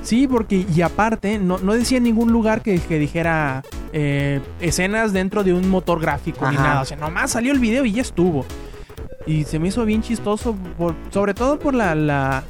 [0.03, 5.13] Sí, porque y aparte, no, no decía en ningún lugar que, que dijera eh, escenas
[5.13, 6.83] dentro de un motor gráfico ni nada.
[6.83, 8.45] O sea, nomás salió el video y ya estuvo.
[9.27, 12.45] Y se me hizo bien chistoso, por- sobre todo por la, la,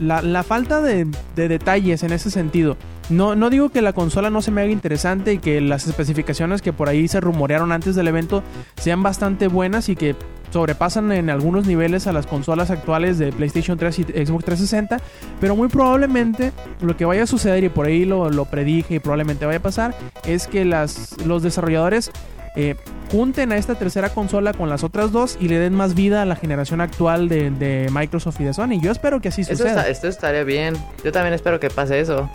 [0.00, 2.76] la, la falta de, de detalles en ese sentido.
[3.10, 6.60] No, no digo que la consola no se me haga interesante y que las especificaciones
[6.62, 8.42] que por ahí se rumorearon antes del evento
[8.76, 10.14] sean bastante buenas y que
[10.50, 14.98] sobrepasan en algunos niveles a las consolas actuales de PlayStation 3 y Xbox 360,
[15.40, 18.98] pero muy probablemente lo que vaya a suceder, y por ahí lo, lo predije y
[18.98, 19.94] probablemente vaya a pasar,
[20.26, 22.10] es que las, los desarrolladores
[22.56, 22.76] eh,
[23.12, 26.24] junten a esta tercera consola con las otras dos y le den más vida a
[26.24, 28.80] la generación actual de, de Microsoft y de Sony.
[28.80, 29.70] Yo espero que así Eso suceda.
[29.82, 30.74] está- esto estaría bien.
[31.04, 32.28] Yo también espero que pase eso.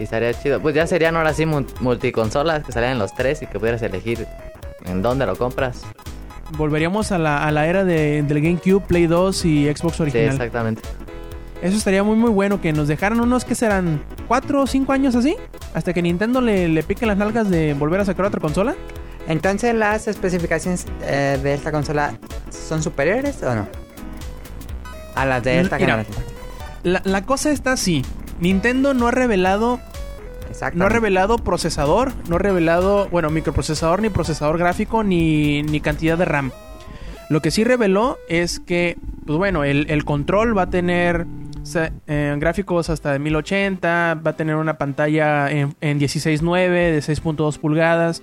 [0.00, 0.60] Y estaría chido.
[0.60, 4.26] Pues ya serían ahora sí mu- multiconsolas que salieran los tres y que pudieras elegir
[4.86, 5.82] en dónde lo compras.
[6.56, 10.26] Volveríamos a la, a la era de- del GameCube, Play 2 y Xbox Sí, original.
[10.34, 10.82] exactamente.
[11.62, 15.14] Eso estaría muy muy bueno que nos dejaran unos que serán 4 o 5 años
[15.14, 15.36] así,
[15.74, 18.74] hasta que Nintendo le, le pique las nalgas de volver a sacar otra consola.
[19.28, 22.14] Entonces, ¿las especificaciones eh, de esta consola
[22.50, 23.66] son superiores o no?
[25.14, 26.24] A las de esta Mira, generación.
[26.82, 28.02] La, la cosa está así.
[28.40, 29.80] Nintendo no ha revelado.
[30.74, 36.18] No ha revelado procesador, no ha revelado, bueno, microprocesador, ni procesador gráfico, ni, ni cantidad
[36.18, 36.52] de RAM.
[37.28, 41.26] Lo que sí reveló es que, pues bueno, el, el control va a tener
[42.06, 47.58] eh, gráficos hasta de 1080, va a tener una pantalla en, en 16.9 de 6.2
[47.58, 48.22] pulgadas,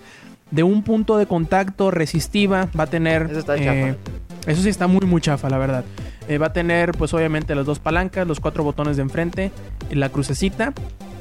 [0.51, 3.27] de un punto de contacto resistiva, va a tener...
[3.29, 4.51] Eso está eh, chafa.
[4.51, 5.85] eso sí está muy, muy chafa, la verdad.
[6.27, 9.51] Eh, va a tener, pues obviamente, las dos palancas, los cuatro botones de enfrente,
[9.91, 10.73] la crucecita,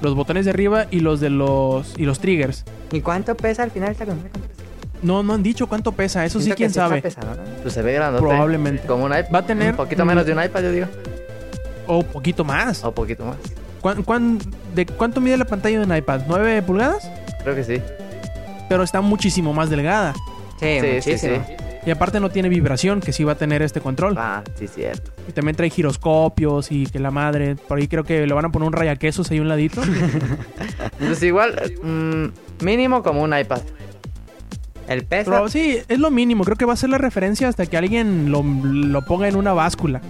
[0.02, 2.64] los botones de arriba y los de los y los triggers.
[2.92, 4.30] ¿Y cuánto pesa al final esta consola?
[5.02, 7.02] No, no han dicho cuánto pesa, eso sí, Siento quién sabe.
[7.02, 7.42] pesado, ¿no?
[7.62, 8.24] Pues se ve grandote.
[8.24, 8.86] Probablemente.
[8.86, 9.30] Como un iPad.
[9.32, 10.86] Va a tener- Un poquito menos de un iPad, yo digo.
[11.86, 12.82] O poquito más.
[12.84, 13.36] O poquito más.
[13.80, 14.38] ¿Cuán- cuán-
[14.74, 16.22] de cuánto mide la pantalla de un iPad?
[16.26, 17.08] ¿9 pulgadas?
[17.44, 17.80] Creo que sí.
[18.68, 20.14] Pero está muchísimo más delgada.
[20.58, 21.44] Sí, Sí, sí, muchísimo.
[21.46, 21.54] sí.
[21.86, 24.16] Y aparte no tiene vibración, que sí va a tener este control.
[24.18, 25.12] Ah, sí, cierto.
[25.28, 27.54] Y también trae giroscopios y que la madre.
[27.54, 29.80] Por ahí creo que le van a poner un rayaquesos ahí a un ladito.
[30.98, 33.60] Pues igual, mm, mínimo como un iPad.
[34.88, 35.30] El peso.
[35.30, 36.42] Pero sí, es lo mínimo.
[36.42, 39.52] Creo que va a ser la referencia hasta que alguien lo, lo ponga en una
[39.52, 40.00] báscula.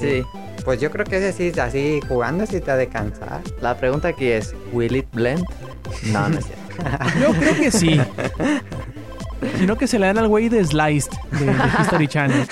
[0.00, 0.22] Sí.
[0.64, 3.42] Pues yo creo que ese sí, así jugando, sí te ha de cansar.
[3.60, 5.44] La pregunta aquí es, ¿will it blend?
[6.12, 7.20] No, no es cierto.
[7.20, 8.00] Yo creo que sí.
[9.58, 12.46] Sino que se le dan al güey de Sliced de, de History Channel.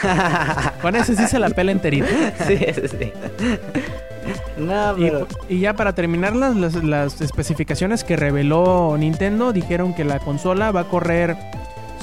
[0.82, 2.06] Con ese sí se la pela enterita.
[2.46, 3.12] sí, ese sí.
[4.58, 5.28] No, Y, pero...
[5.48, 10.70] y ya para terminar las, las, las especificaciones que reveló Nintendo, dijeron que la consola
[10.72, 11.36] va a correr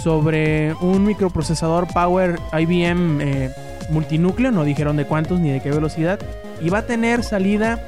[0.02, 3.52] sobre un microprocesador Power IBM eh,
[3.90, 6.20] multinúcleo, no dijeron de cuántos ni de qué velocidad,
[6.62, 7.80] y va a tener salida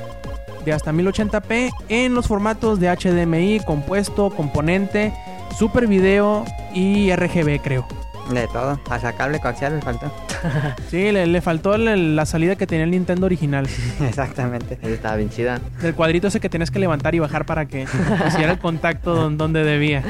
[0.66, 5.14] de hasta 1080p en los formatos de HDMI, compuesto, componente,
[5.58, 7.88] super video y RGB creo.
[8.32, 8.80] De todo.
[8.90, 10.12] Hasta cable coaxial le faltó.
[10.90, 13.68] Sí, le, le faltó la, la salida que tenía el Nintendo original.
[14.08, 14.80] Exactamente.
[14.82, 15.60] Estaba bien chida.
[15.82, 17.86] Del cuadrito ese que tenías que levantar y bajar para que
[18.28, 20.02] hiciera el contacto don- donde debía.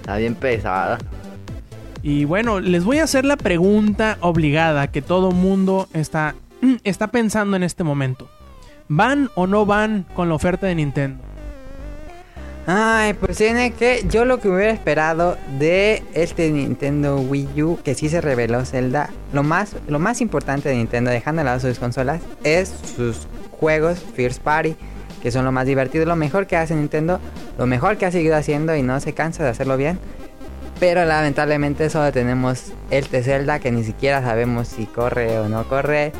[0.00, 0.98] Estaba bien pesada.
[2.02, 6.34] Y bueno, les voy a hacer la pregunta obligada que todo mundo está,
[6.84, 8.30] está pensando en este momento.
[8.88, 11.22] ¿Van o no van con la oferta de Nintendo?
[12.72, 14.04] Ay, pues tiene que.
[14.08, 19.10] Yo lo que hubiera esperado de este Nintendo Wii U, que sí se reveló Zelda,
[19.32, 23.98] lo más, lo más importante de Nintendo, dejando de lado sus consolas, es sus juegos
[24.14, 24.76] First Party,
[25.20, 27.18] que son lo más divertido, lo mejor que hace Nintendo,
[27.58, 29.98] lo mejor que ha seguido haciendo y no se cansa de hacerlo bien.
[30.78, 36.12] Pero lamentablemente solo tenemos este Zelda que ni siquiera sabemos si corre o no corre.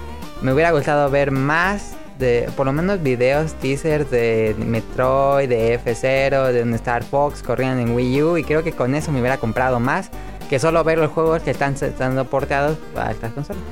[0.42, 6.52] Me hubiera gustado ver más de, por lo menos videos, teasers de Metroid, de F0,
[6.52, 9.38] de un Star Fox corrían en Wii U y creo que con eso me hubiera
[9.38, 10.10] comprado más
[10.48, 13.62] que solo ver los juegos que están siendo porteados a estas consolas.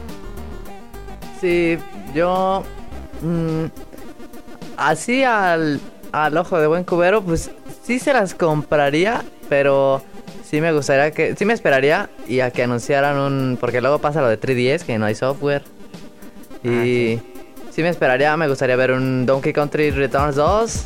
[1.40, 1.78] Sí,
[2.14, 2.64] yo...
[3.22, 3.64] mm,
[4.76, 5.80] así al,
[6.12, 7.50] al ojo de buen cubero, pues
[7.82, 10.02] sí se las compraría, pero
[10.44, 11.36] sí me gustaría que...
[11.36, 13.58] Sí me esperaría y a que anunciaran un...
[13.60, 15.62] Porque luego pasa lo de 3DS, que no hay software.
[16.62, 16.68] Y...
[16.68, 17.22] sí.
[17.82, 20.84] Me esperaría, me gustaría ver un Donkey Country Returns 2.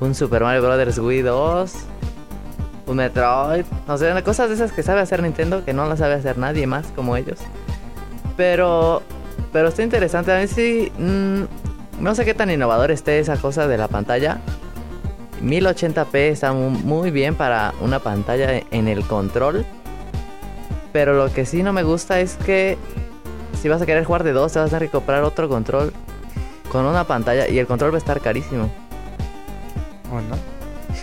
[0.00, 0.98] Un Super Mario Bros.
[0.98, 1.72] Wii 2.
[2.86, 3.64] Un Metroid.
[3.86, 6.66] No sé, cosas de esas que sabe hacer Nintendo que no las sabe hacer nadie
[6.66, 7.38] más como ellos.
[8.36, 9.02] Pero,
[9.52, 10.32] pero está interesante.
[10.32, 11.42] A mí sí, mm,
[12.02, 14.40] no sé qué tan innovador esté esa cosa de la pantalla.
[15.42, 19.64] 1080p está mu- muy bien para una pantalla en el control.
[20.92, 22.78] Pero lo que sí no me gusta es que
[23.56, 25.92] si vas a querer jugar de dos, te vas a tener que comprar otro control
[26.70, 28.70] con una pantalla y el control va a estar carísimo.
[30.12, 30.36] ¿O no?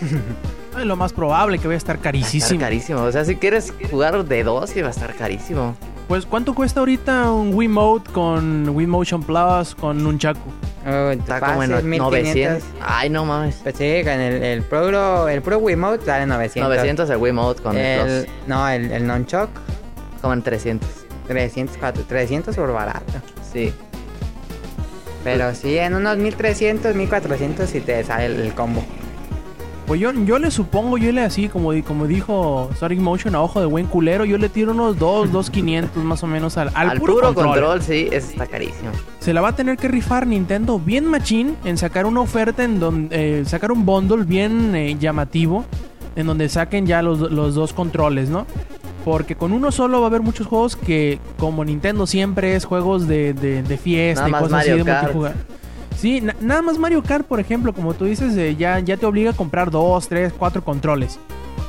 [0.78, 2.60] Es lo más probable que vaya a estar Va a estar carísimo.
[2.60, 3.02] carísimo.
[3.02, 5.76] O sea, si quieres jugar de dos, sí va a estar carísimo.
[6.08, 10.40] Pues, ¿cuánto cuesta ahorita un Wiimote con Wii Motion Plus con un Chaco?
[10.86, 12.00] Oh, Está como en 1500.
[12.00, 12.62] 900.
[12.80, 13.56] Ay, no mames.
[13.62, 16.70] Pues sí, con el, el Pro, el Pro Wiimote sale 900.
[16.70, 18.36] 900 el Wiimote con el, El, Plus.
[18.46, 19.50] no, el, el Nunchuck,
[20.22, 20.88] Como en 300.
[21.32, 23.12] 300, 400, 300 por barato.
[23.52, 23.72] Sí.
[25.24, 28.82] Pero sí, en unos 1300, 1400 si te sale el, el combo.
[29.86, 33.60] Pues yo, yo le supongo, yo le así, como, como dijo Sonic Motion a ojo
[33.60, 36.98] de buen culero, yo le tiro unos 2, 2,500 más o menos al, al, Al,
[36.98, 37.46] puro, puro, control.
[37.52, 37.82] control.
[37.82, 38.90] sí, ese está carísimo.
[39.18, 42.78] Se la va a tener que rifar Nintendo bien machín en sacar una oferta en
[42.78, 45.64] donde eh, sacar un bundle bien eh, llamativo
[46.14, 48.46] en donde saquen ya los, los dos controles, ¿no?
[49.04, 53.08] Porque con uno solo va a haber muchos juegos que, como Nintendo siempre es juegos
[53.08, 55.02] de, de, de fiesta y cosas así de Kart.
[55.02, 55.36] multijugador.
[55.96, 59.06] Sí, na- nada más Mario Kart, por ejemplo, como tú dices, eh, ya, ya te
[59.06, 61.18] obliga a comprar dos, tres, cuatro controles.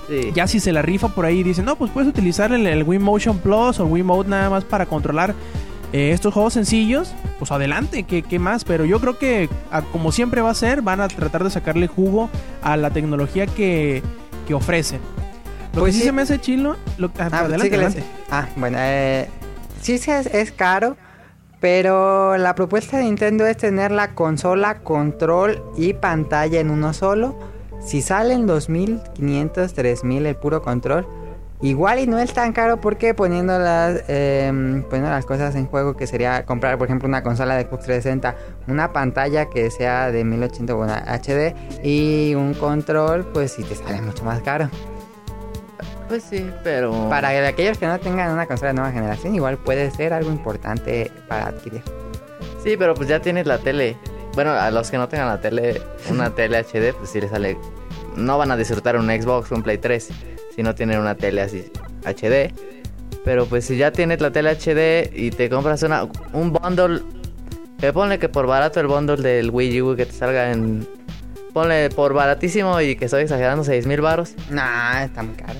[0.07, 0.31] Sí.
[0.35, 2.99] Ya si se la rifa por ahí, dicen, no, pues puedes utilizar el, el Wii
[2.99, 5.33] Motion Plus o Wii Mode nada más para controlar
[5.93, 7.13] eh, estos juegos sencillos.
[7.39, 8.63] Pues adelante, ¿qué, qué más?
[8.63, 11.87] Pero yo creo que, a- como siempre va a ser, van a tratar de sacarle
[11.87, 12.29] jugo
[12.61, 14.01] a la tecnología que,
[14.47, 14.99] que ofrecen.
[15.73, 16.05] Lo Pues que sí, sí.
[16.05, 16.75] se me hace chilo.
[16.97, 18.03] lo- ah, Ah, adelante, adelante.
[18.29, 19.27] Ah, bueno, eh,
[19.81, 20.95] sí sí es, es caro,
[21.59, 27.37] pero la propuesta de Nintendo es tener la consola, control y pantalla en uno solo.
[27.83, 31.05] Si salen 2500, 3000 el puro control,
[31.61, 35.95] igual y no es tan caro porque poniendo las, em, poniendo las cosas en juego
[35.97, 38.35] que sería comprar, por ejemplo, una consola de Xbox 360,
[38.67, 44.01] una pantalla que sea de 1080 bueno, HD y un control, pues sí te sale
[44.01, 44.69] mucho más caro.
[46.07, 47.09] Pues sí, pero.
[47.09, 51.11] Para aquellos que no tengan una consola de nueva generación, igual puede ser algo importante
[51.27, 51.81] para adquirir.
[52.63, 53.97] Sí, pero pues ya tienes la tele.
[54.35, 57.57] Bueno, a los que no tengan la tele, una tele HD, pues sí les sale.
[58.15, 60.09] No van a disfrutar un Xbox un Play 3
[60.55, 61.71] si no tienen una tele así
[62.05, 62.53] HD.
[63.25, 67.01] Pero pues si ya tienes la tele HD y te compras una, un bundle,
[67.79, 70.87] que ponle que por barato el bundle del Wii U que te salga en.
[71.53, 74.33] Ponle por baratísimo y que estoy exagerando, 6 mil baros.
[74.49, 75.59] Nah, está muy caro.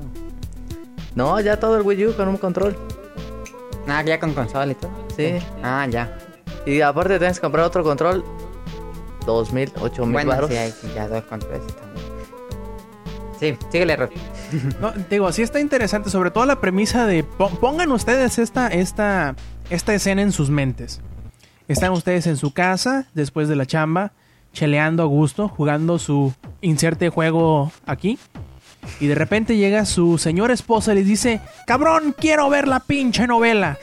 [1.16, 2.76] No, ya todo el Wii U con un control.
[3.88, 4.92] Nah, ya con consola y todo.
[5.16, 5.34] Sí.
[5.62, 6.18] Ah, ya.
[6.66, 8.24] Y aparte tienes que comprar otro control.
[9.26, 10.50] 2 mil, 8 mil Bueno, baros.
[10.50, 11.62] sí, hay ya dos controles.
[11.76, 12.04] también.
[13.40, 14.10] Sí, síguele, Rod.
[14.80, 19.36] No, digo, sí está interesante, sobre todo la premisa de po- pongan ustedes esta, esta,
[19.72, 21.02] esta escena en sus mentes.
[21.68, 24.12] Están ustedes en su casa, después de la chamba,
[24.54, 28.20] cheleando a gusto, jugando su inserte juego aquí.
[29.00, 33.28] Y de repente llega su señora esposa y les dice, cabrón, quiero ver la pinche
[33.28, 33.78] novela.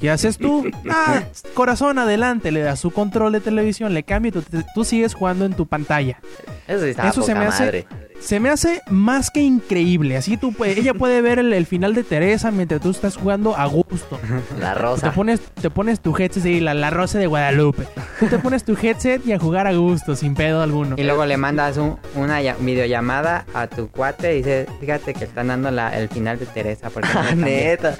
[0.00, 0.70] ¿Qué haces tú?
[0.92, 1.22] Ah,
[1.54, 5.44] corazón, adelante, le das su control de televisión, le cambia y tú, tú sigues jugando
[5.44, 6.18] en tu pantalla.
[6.66, 7.86] Eso Eso se me hace madre.
[8.20, 10.16] Se me hace más que increíble.
[10.16, 13.66] Así tú ella puede ver el, el final de Teresa mientras tú estás jugando a
[13.66, 14.18] gusto.
[14.60, 15.12] La Te rosa.
[15.12, 17.86] pones, te pones tu headset y la, la rosa de Guadalupe.
[18.18, 20.96] Tú te pones tu headset y a jugar a gusto, sin pedo alguno.
[20.98, 25.48] Y luego le mandas un- una videollamada a tu cuate y dices, fíjate que están
[25.48, 26.90] dando la- el final de Teresa.
[26.90, 27.64] Porque Ah, cambié".
[27.68, 27.96] neta.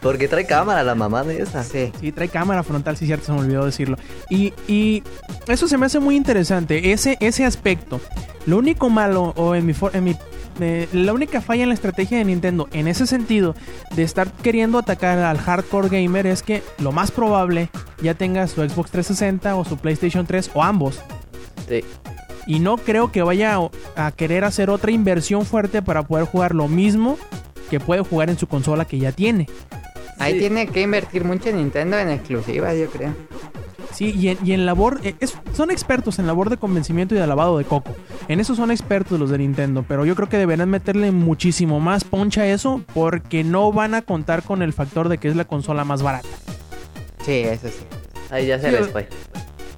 [0.00, 1.62] Porque trae cámara la mamá de esa.
[1.62, 1.92] Sí.
[2.00, 3.96] Sí, trae cámara frontal, sí, cierto, se me olvidó decirlo.
[4.30, 5.02] Y, y
[5.46, 8.00] eso se me hace muy interesante, ese, ese aspecto.
[8.44, 10.16] Lo único malo, o en mi, for- en mi
[10.60, 13.54] eh, la única falla en la estrategia de Nintendo, en ese sentido,
[13.96, 17.70] de estar queriendo atacar al hardcore gamer, es que lo más probable
[18.02, 21.00] ya tenga su Xbox 360 o su PlayStation 3 o ambos.
[21.68, 21.82] Sí.
[22.46, 23.58] Y no creo que vaya
[23.96, 27.16] a, querer hacer otra inversión fuerte para poder jugar lo mismo
[27.70, 29.46] que puede jugar en su consola que ya tiene.
[30.18, 30.38] Ahí Sí.
[30.40, 33.14] tiene que invertir mucho en Nintendo en exclusivas, yo creo.
[33.92, 37.18] Sí, y en, y en labor, eh, es- son expertos en labor de convencimiento y
[37.18, 37.92] de lavado de coco.
[38.28, 42.04] En eso son expertos los de Nintendo, pero yo creo que deberán meterle muchísimo más
[42.04, 45.44] poncha a eso porque no van a contar con el factor de que es la
[45.44, 46.28] consola más barata.
[47.24, 47.84] Sí, eso sí.
[48.30, 49.08] Ahí ya se Sí, les fue.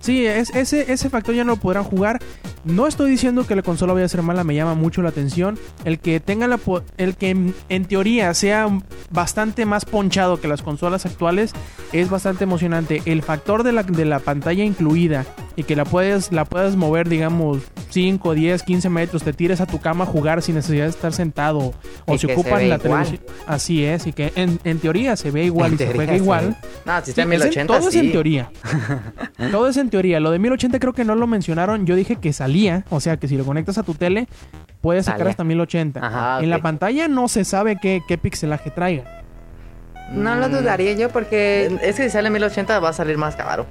[0.04, 2.20] Sí, es, ese, ese factor ya no lo podrán jugar.
[2.64, 5.58] No estoy diciendo que la consola vaya a ser mala, me llama mucho la atención.
[5.86, 6.60] El que tenga la
[6.98, 8.68] el que en, teoría sea
[9.10, 11.52] bastante más ponchado que las consolas actuales
[11.92, 13.00] es bastante emocionante.
[13.06, 15.24] El factor de la, de la pantalla incluida
[15.56, 17.58] y que la puedes, la puedas mover, digamos,
[17.90, 21.12] 5, 10, 15 metros, te tires a tu cama a jugar sin necesidad de estar
[21.14, 21.72] sentado.
[22.06, 23.20] O Y se ocupan ve la televisión.
[23.46, 26.56] Así es, y que en, en teoría se ve igual En y se juega igual.
[26.84, 27.98] No, si está en es en- 1080, todo sí.
[27.98, 28.50] es en teoría.
[29.50, 30.18] todo es en teoría.
[30.18, 31.86] Lo de 1080 creo que no lo mencionaron.
[31.86, 32.84] Yo dije que salía.
[32.90, 34.26] O sea que si lo conectas a tu tele,
[34.80, 35.30] puedes sacar Salía.
[35.30, 36.00] hasta 1080.
[36.04, 36.36] Ajá.
[36.36, 39.04] Ah, En la pantalla no se sabe qué, qué pixelaje traiga.
[40.12, 41.66] No lo Mm, dudaría yo porque...
[41.82, 43.66] Es que si sale en 1080 va a salir más caro.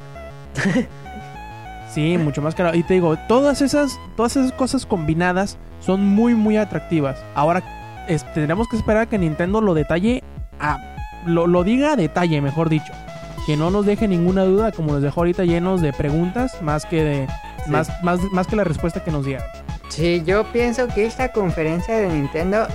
[1.89, 2.75] Sí, mucho más caro.
[2.75, 7.23] Y te digo, todas esas, todas esas cosas combinadas son muy, muy atractivas.
[7.35, 7.61] Ahora
[8.07, 10.23] es- tendremos que esperar a que Nintendo lo detalle,
[10.59, 10.77] a,
[11.27, 12.91] lo, lo diga a detalle, mejor dicho.
[13.45, 17.03] Que no nos deje ninguna duda, como nos dejó ahorita llenos de preguntas, más que
[17.03, 17.27] de,
[17.65, 17.71] Sí.
[17.71, 19.45] más, más, más que la respuesta que nos dieron.
[19.89, 22.67] Sí, yo pienso que esta conferencia de Nintendo,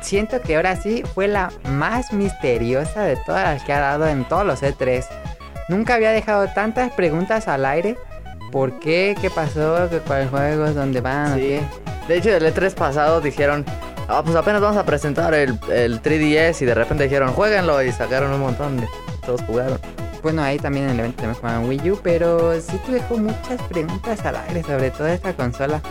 [0.00, 4.24] siento que ahora sí fue la más misteriosa de todas las que ha dado en
[4.24, 5.04] todos los E3.
[5.68, 7.96] Nunca había dejado tantas preguntas al aire.
[8.52, 9.14] ¿Por qué?
[9.20, 9.88] ¿Qué pasó?
[9.90, 10.74] ¿Qué cuáles juegos?
[10.74, 11.32] ¿Dónde van?
[11.32, 11.40] ¿O Sí.
[11.42, 11.60] qué?
[12.08, 13.64] De hecho, el E3 pasado dijeron,
[14.08, 17.92] ah, pues apenas vamos a presentar el, el 3DS y de repente dijeron, jueguenlo y
[17.92, 18.88] sacaron un montón de...
[19.28, 19.78] Todos jugaron.
[20.22, 23.60] Bueno, ahí también en el evento también jugaban Wii U, pero sí te dejó muchas
[23.68, 25.82] preguntas al aire sobre toda esta consola.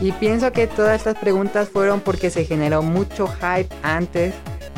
[0.00, 4.32] Y pienso que todas estas preguntas fueron porque se generó mucho hype antes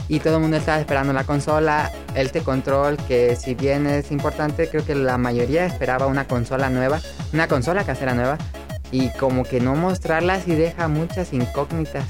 [0.08, 4.66] y todo el mundo estaba esperando la consola, el T-Control, que si bien es importante,
[4.70, 7.02] creo que la mayoría esperaba una consola nueva,
[7.34, 8.38] una consola casera nueva,
[8.92, 12.06] y como que no mostrarla sí deja muchas incógnitas.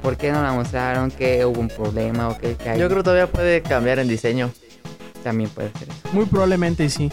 [0.00, 1.10] ¿Por qué no la mostraron?
[1.10, 2.54] ¿Que hubo un problema o qué?
[2.54, 2.78] que hay?
[2.80, 4.50] Yo creo que todavía puede cambiar en diseño.
[5.20, 5.98] También puede ser eso.
[6.12, 7.10] Muy probablemente sí.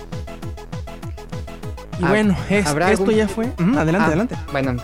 [2.00, 3.46] Y Hab- bueno, es- ¿habrá esto algún- ya fue.
[3.60, 4.36] Ujú, adelante, Ah, adelante.
[4.52, 4.76] Bueno,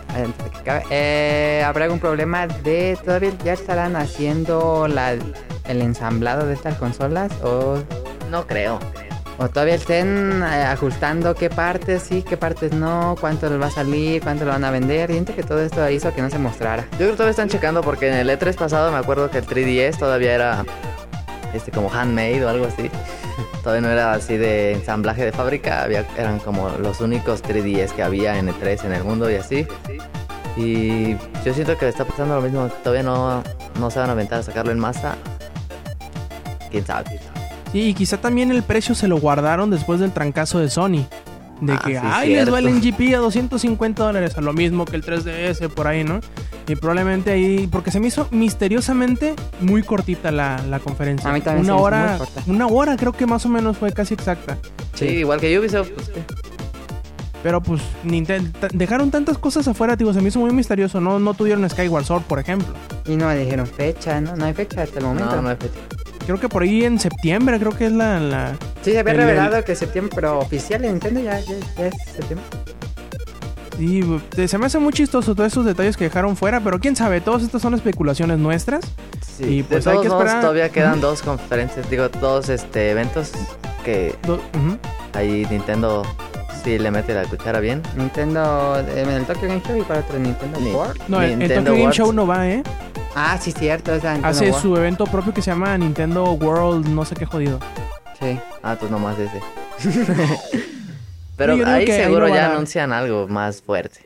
[0.60, 6.76] acabe, eh, ¿habrá algún problema de todavía ya estarán haciendo la, el ensamblado de estas
[6.78, 7.78] consolas o,
[8.32, 8.80] No creo.
[9.38, 13.72] o todavía estén eh, ajustando qué partes sí, qué partes no, cuánto les va a
[13.72, 15.12] salir, cuánto lo van a vender?
[15.12, 16.84] Siento que todo esto hizo que no se mostrara.
[16.94, 19.46] Yo creo que todavía están checando porque en el E3 pasado me acuerdo que el
[19.46, 20.66] 3DS todavía era
[21.54, 22.89] este como handmade o algo así.
[23.63, 28.04] Todavía no era así de ensamblaje de fábrica, había, eran como los únicos 3DS que
[28.04, 29.68] había en E3 en el mundo y así.
[30.58, 33.44] Y yo siento que está pasando lo mismo, todavía no,
[33.80, 35.16] no se van a aventar a sacarlo en masa.
[36.70, 37.20] ¿Quién sabe?
[37.72, 41.08] Sí, y quizá también el precio se lo guardaron después del trancazo de Sony.
[41.62, 42.52] De Ah, que, sí, ay, les cierto.
[42.52, 46.20] va el NGP a 250 dólares, a lo mismo que el 3DS por ahí, ¿no?
[46.68, 51.30] Y probablemente ahí, porque se me hizo misteriosamente muy cortita la, la conferencia.
[51.30, 52.44] A mí también se una me hizo hora, muy corta.
[52.48, 54.58] una hora creo que más o menos fue casi exacta.
[54.94, 55.89] Sí, igual que Ubisoft.
[55.92, 56.22] pues, ¿qué?
[57.44, 61.02] Pero pues Ninten- ta- dejaron tantas cosas afuera, digo, se me hizo muy misterioso.
[61.02, 62.74] No, no tuvieron Skyward Sword, por ejemplo.
[63.06, 64.36] Y no me dijeron fecha, ¿no?
[64.38, 65.36] No hay fecha hasta el momento.
[65.36, 65.74] No, no hay fecha.
[66.26, 68.20] Creo que por ahí en septiembre, creo que es la...
[68.20, 71.88] la- Sí, se había El- revelado que septiembre, pero oficial de Nintendo ya, ya, ya
[71.88, 72.46] es septiembre.
[73.80, 74.02] Y
[74.38, 77.22] eh, se me hace muy chistoso todos esos detalles que dejaron fuera, pero quién sabe,
[77.22, 78.84] todas estas son especulaciones nuestras.
[79.36, 80.42] Sí, Y, pues, de hay todos que modos, esperar.
[80.42, 83.32] todavía quedan dos conferencias, digo, dos este, eventos
[83.84, 84.78] que Do- ujú.
[85.14, 86.04] ahí Nintendo
[86.64, 87.82] sí le mete la cuchara bien.
[87.98, 91.02] Nintendo, eh, en el Tokyo Game Show y para otro Nintendo Ni- World.
[91.08, 91.96] No, el- el Nintendo Tokyo Game.
[91.96, 92.62] Show no va, ¿eh?
[93.15, 97.15] Ah, sí, cierto, esa Hace su evento propio que se llama Nintendo World, no sé
[97.15, 97.60] qué jodido.
[98.19, 98.39] Sí.
[98.63, 99.39] Ah, pues nomás ese.
[101.36, 103.99] Pero ahí seguro no ya anuncian algo más fuerte.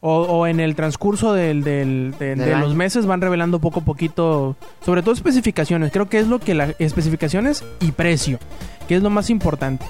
[0.00, 2.66] O, o en el transcurso del, del- de, Del de año.
[2.66, 5.90] los meses van revelando poco a poquito, sobre todo especificaciones.
[5.90, 8.38] Creo que es lo que las especificaciones y precio,
[8.86, 9.84] que es lo más importante.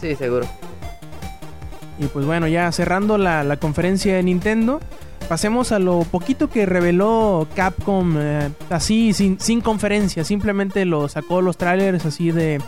[0.00, 0.46] Sí, seguro.
[1.98, 4.80] Y pues bueno, ya cerrando la, la conferencia de Nintendo,
[5.30, 11.40] pasemos a lo poquito que reveló Capcom, eh, así sin, sin conferencia, simplemente lo sacó
[11.40, 12.60] los trailers así de,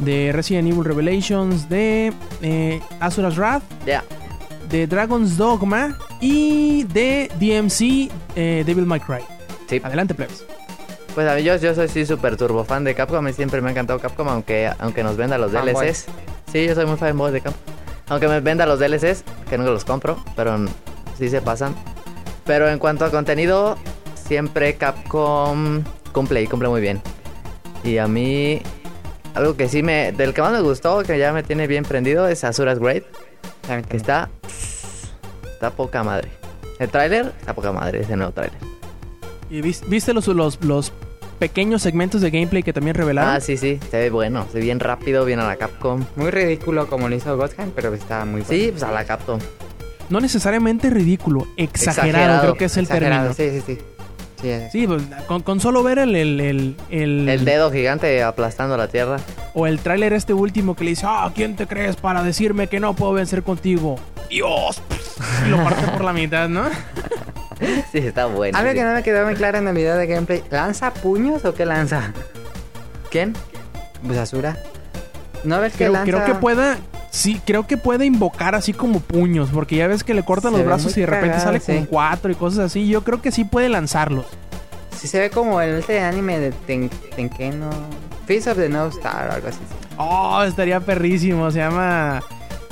[0.00, 2.12] de Resident Evil Revelations, de
[2.42, 3.62] eh, Asura's Wrath,
[4.68, 9.22] de Dragon's Dogma y de DMC eh, Devil May Cry.
[9.68, 9.80] Sí.
[9.84, 10.44] Adelante, plebes.
[11.14, 13.18] Pues a mí yo, yo soy sí súper turbo fan de Capcom.
[13.18, 15.86] A mí siempre me ha encantado Capcom, aunque, aunque nos venda los Fanboy.
[15.86, 16.06] DLCs.
[16.50, 17.62] Sí, yo soy muy fanboy de Capcom.
[18.08, 20.58] Aunque me venda los DLCs, que nunca los compro, pero
[21.24, 21.74] sí se pasan.
[22.44, 23.76] Pero en cuanto a contenido,
[24.14, 25.82] siempre Capcom
[26.12, 27.00] cumple y cumple muy bien.
[27.84, 28.60] Y a mí,
[29.34, 30.12] algo que sí me.
[30.12, 33.04] Del que más me gustó, que ya me tiene bien prendido, es Asura's Great.
[33.62, 34.28] También, Que está.
[35.52, 36.28] Está poca madre.
[36.78, 38.58] El tráiler, está poca madre, ese nuevo tráiler.
[39.48, 40.92] ¿Y vis- viste los, los, los
[41.38, 43.34] pequeños segmentos de gameplay que también revelaron?
[43.36, 46.04] Ah, sí, sí, se ve bueno, se ve bien rápido, bien a la Capcom.
[46.16, 48.46] Muy ridículo como lo hizo Godheim, pero está muy bueno.
[48.48, 49.38] Sí, pues a la Capcom.
[50.12, 53.60] No necesariamente ridículo, exagerado, Exagerado, creo que es el Exagerado, término.
[53.62, 53.82] Sí, sí, sí.
[54.42, 58.22] Sí, es- Sí, pues, con, con solo ver el, el, el, el- El dedo gigante
[58.22, 59.16] aplastando la tierra.
[59.54, 62.78] o el tráiler este último que le dice, ah, ¿quién te crees para decirme que
[62.80, 63.98] no puedo vencer contigo?
[64.28, 64.82] Dios.
[65.46, 66.64] Y lo parte por la mitad, ¿no?
[67.92, 68.58] Sí, está bueno.
[68.58, 68.76] Algo sí.
[68.78, 70.42] que no me quedó muy claro en el video de gameplay.
[70.50, 72.12] ¿Lanza puños o qué lanza?
[73.08, 73.34] ¿Quién?
[74.04, 74.56] Pues Asura.
[75.44, 76.04] ¿No ves que lanza?
[76.10, 76.78] creo que pueda,
[77.12, 80.58] sí, creo que puede invocar así como puños, porque ya ves que le cortan Se
[80.58, 81.72] los brazos y de repente cagado, sale sí.
[81.72, 82.88] con cuatro y cosas así.
[82.88, 84.26] Yo creo que sí puede lanzarlos.
[84.98, 87.70] Sí se ve como el este anime de Ten Tenkeno...
[88.26, 89.58] Face of the No Star o algo así.
[89.98, 91.50] Oh, estaría perrísimo.
[91.50, 92.22] Se llama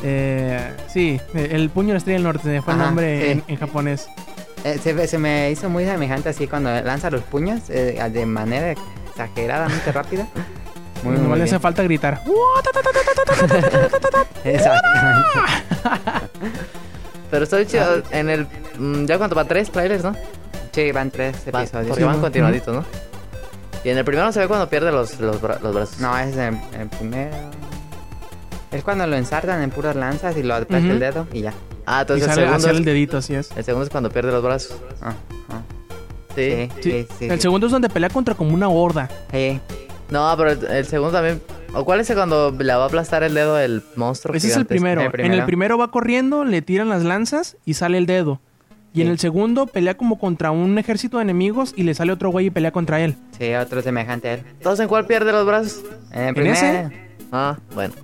[0.02, 3.30] Eh, sí, el puño de la estrella del norte fue el nombre sí.
[3.32, 4.08] en, en japonés.
[4.64, 8.74] Eh, se me hizo muy semejante así cuando lanza los puños eh, de manera
[9.08, 10.26] exageradamente rápida.
[11.02, 11.60] Muy, no muy le hace bien.
[11.60, 12.20] falta gritar.
[14.44, 15.28] Exactamente.
[17.30, 18.02] Pero está chido.
[18.10, 18.46] En el.
[18.78, 20.14] mm, ya cuánto va tres trailers, ¿no?
[20.72, 21.88] Sí, van tres episodios.
[21.88, 22.84] porque van continuaditos, ¿no?
[23.84, 26.00] Y en el primero se ve cuando pierde los, los, bra- los brazos.
[26.00, 27.36] No, es el, el primero.
[28.70, 30.94] Es cuando lo ensartan en puras lanzas y lo aplasta Ujú.
[30.94, 31.52] el dedo y ya.
[31.86, 33.50] Ah, Y entonces el sale segundo, hacia es, el dedito, así es.
[33.56, 34.76] el segundo es cuando pierde los brazos.
[35.02, 35.14] Ah,
[35.48, 35.60] ah.
[36.36, 36.68] Sí.
[36.76, 37.24] Sí, Sí, sí, sí.
[37.26, 37.42] el sí.
[37.42, 39.08] segundo es donde pelea contra como una horda.
[39.32, 39.60] Sí.
[40.10, 41.40] No, pero el, el segundo también.
[41.72, 44.34] ¿O cuál es el cuando le va a aplastar el dedo el monstruo?
[44.34, 45.02] Ese es el primero.
[45.02, 48.40] El En el primero va corriendo, le tiran las lanzas y sale el dedo.
[48.92, 52.30] Y en el segundo pelea como contra un ejército de enemigos y le sale otro
[52.30, 53.14] güey y pelea contra él.
[53.38, 54.42] Sí, otro semejante a él.
[54.54, 55.82] Entonces, ¿en cuál pierde los brazos?
[56.12, 56.54] En el ¿En primero.
[56.56, 56.90] ese?
[57.30, 57.94] Ah, bueno.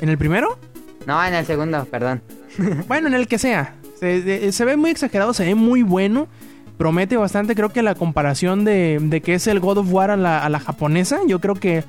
[0.00, 0.58] ¿En el primero?
[1.06, 2.22] No, en el segundo, perdón.
[2.88, 3.74] Bueno, en el que sea.
[4.00, 6.26] Se ve muy exagerado, se ve muy bueno.
[6.80, 10.16] Promete bastante, creo que la comparación de, de que es el God of War a
[10.16, 11.84] la, a la japonesa, yo creo que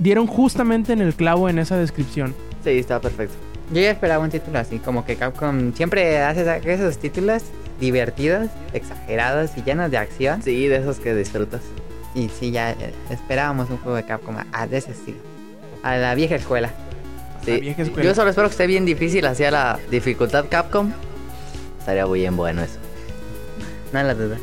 [0.00, 2.34] dieron justamente en el clavo en esa descripción.
[2.64, 3.36] Sí, está perfecto.
[3.72, 7.44] Yo ya esperaba un título así, como que Capcom siempre hace esos títulos
[7.78, 10.42] divertidos, exagerados y llenos de acción.
[10.42, 11.60] Sí, de esos que disfrutas.
[12.16, 12.74] Y sí, ya
[13.10, 15.18] esperábamos un juego de Capcom a, de ese estilo.
[15.84, 16.70] A la vieja escuela.
[17.44, 17.60] Sí.
[17.60, 18.08] vieja escuela.
[18.08, 20.90] Yo solo espero que esté bien difícil hacia la dificultad Capcom.
[21.78, 22.81] Estaría muy bien bueno eso.
[23.92, 24.38] Duda.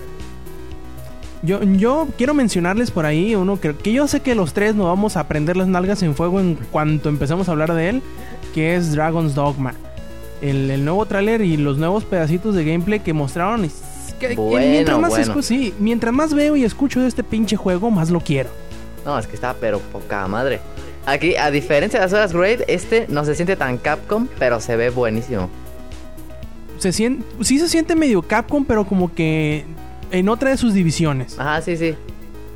[1.41, 4.87] Yo, yo quiero mencionarles por ahí uno que, que yo sé que los tres nos
[4.87, 8.01] vamos a prender las nalgas en fuego en cuanto empecemos a hablar de él,
[8.53, 9.73] que es Dragon's Dogma.
[10.41, 13.65] El, el nuevo tráiler y los nuevos pedacitos de gameplay que mostraron.
[13.65, 13.71] y
[14.19, 15.41] que- Bueno, mientras más bueno.
[15.41, 18.49] sí, mientras más veo y escucho de este pinche juego, más lo quiero.
[19.05, 20.59] No, es que está pero poca madre.
[21.05, 24.75] Aquí, a diferencia de las otras Great, este no se siente tan Capcom, pero se
[24.75, 25.49] ve buenísimo.
[26.79, 29.65] Se siente, sí se siente medio Capcom, pero como que
[30.11, 31.37] en otra de sus divisiones.
[31.37, 31.93] Ajá, sí, sí.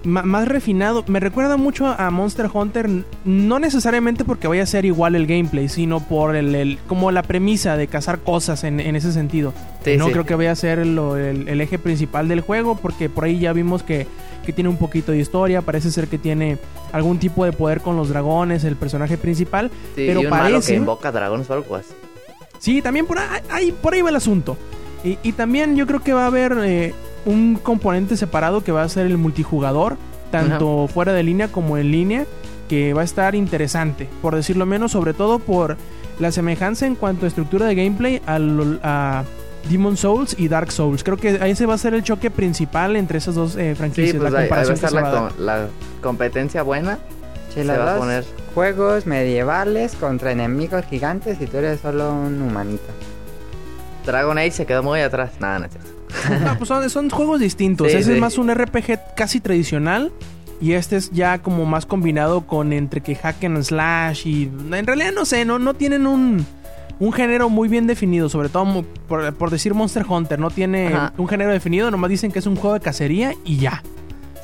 [0.06, 1.04] Ma- más refinado.
[1.08, 2.90] Me recuerda mucho a Monster Hunter,
[3.24, 7.24] no necesariamente porque vaya a ser igual el gameplay, sino por el, el- como la
[7.24, 9.54] premisa de cazar cosas en, en ese sentido.
[9.86, 10.12] Sí, no sí.
[10.12, 13.40] creo que vaya a ser lo- el, el eje principal del juego, porque por ahí
[13.40, 14.08] ya vimos que,
[14.46, 16.58] que tiene un poquito de historia, parece ser que tiene
[16.92, 19.70] algún tipo de poder con los dragones, el personaje principal.
[19.96, 20.76] Sí, pero y un malo que parece...
[20.76, 21.94] invoca dragones o algo así.
[22.64, 23.18] Sí, también por
[23.50, 24.56] ahí, por ahí va el asunto.
[25.04, 26.94] Y, y también yo creo que va a haber eh,
[27.26, 29.98] un componente separado que va a ser el multijugador,
[30.32, 32.26] tanto fuera de línea como en línea,
[32.70, 35.76] que va a estar interesante, por decirlo menos, sobre todo por
[36.22, 39.26] la semejanza en cuanto a estructura de gameplay al- a
[39.70, 41.04] Demon Souls y Dark Souls.
[41.04, 44.16] Creo que ese va a ser el choque principal entre esas dos eh, Sí, franquicias,
[44.16, 45.68] pues la ahí, ahí va a estar va a la
[46.02, 46.98] competencia buena.
[47.54, 48.26] Sí, Se los va a dos poner-
[48.56, 52.84] juegos medievales contra enemigos gigantes y tú eres solo un humanito.
[54.06, 55.32] Dragon Age se quedó muy atrás.
[55.40, 55.90] Nada, no cierto.
[56.46, 57.88] No, pues son, son juegos distintos.
[57.92, 58.12] Sí, Ese sí.
[58.14, 60.12] es más un RPG casi tradicional.
[60.62, 64.44] Y este es ya como más combinado con entre que hack and slash y...
[64.72, 66.46] En realidad no sé, no, no tienen un,
[67.00, 68.30] un género muy bien definido.
[68.30, 70.40] Sobre todo por, por decir Monster Hunter.
[70.40, 71.14] No tiene Ajá.
[71.18, 71.92] un género definido.
[71.92, 73.84] Nomás dicen que es un juego de cacería y ya.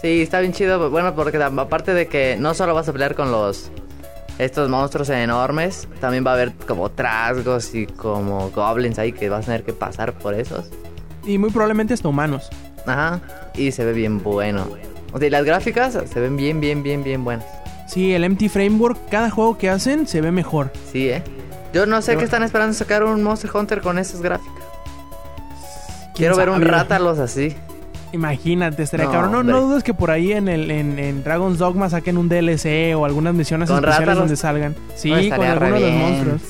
[0.01, 0.89] Sí, está bien chido.
[0.89, 3.71] Bueno, porque aparte de que no solo vas a pelear con los
[4.37, 9.43] estos monstruos enormes, también va a haber como trasgos y como goblins ahí que vas
[9.43, 10.69] a tener que pasar por esos.
[11.25, 12.49] Y muy probablemente hasta humanos.
[12.85, 13.19] Ajá.
[13.53, 14.67] Y se ve bien bueno.
[15.11, 17.45] O sea, y las gráficas se ven bien, bien, bien, bien buenas.
[17.87, 20.71] Sí, el MT Framework, cada juego que hacen se ve mejor.
[20.91, 21.23] Sí, eh.
[21.73, 24.53] Yo no sé qué están esperando sacar un Monster Hunter con esas gráficas.
[26.15, 26.61] ¿Quién Quiero ver un?
[26.61, 27.55] Rátalos así.
[28.11, 29.31] Imagínate, estaría No, cabrón.
[29.31, 32.95] No, no dudes que por ahí en, el, en, en Dragon's Dogma saquen un DLC
[32.95, 34.75] o algunas misiones Con especiales donde salgan.
[34.95, 36.41] Sí, No, con de los monstruos.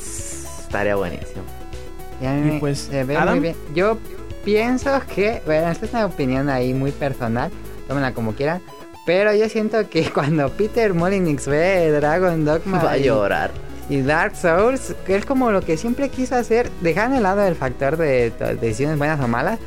[0.62, 1.44] Estaría buenísimo.
[2.22, 3.36] Y a mí Y pues, se ve Adam.
[3.36, 3.56] muy bien.
[3.76, 3.98] Yo
[4.46, 7.52] pienso que, bueno, esta es una opinión ahí muy personal,
[7.88, 8.62] tómenla como quieran,
[9.06, 13.52] pero yo siento que cuando Peter Molyneux ve Dragon Dogma Va a y- llorar.
[13.90, 17.56] y Dark Souls, que es como lo que siempre quiso hacer, dejando de lado el
[17.56, 18.32] factor de
[18.62, 19.60] decisiones buenas o malas.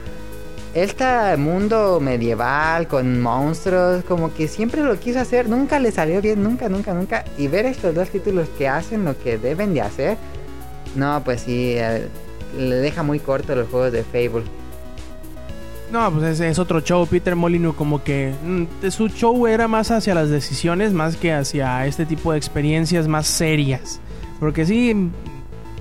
[0.75, 6.43] Este mundo medieval con monstruos, como que siempre lo quiso hacer, nunca le salió bien,
[6.43, 7.25] nunca, nunca, nunca.
[7.37, 10.17] Y ver estos dos títulos que hacen lo que deben de hacer,
[10.97, 12.09] no, pues sí, eh,
[12.59, 14.45] le deja muy corto los juegos de Fable.
[15.91, 17.07] No, pues es, es otro show.
[17.07, 21.87] Peter Molyneux como que mm, su show era más hacia las decisiones más que hacia
[21.87, 24.01] este tipo de experiencias más serias.
[24.41, 25.11] Porque sí,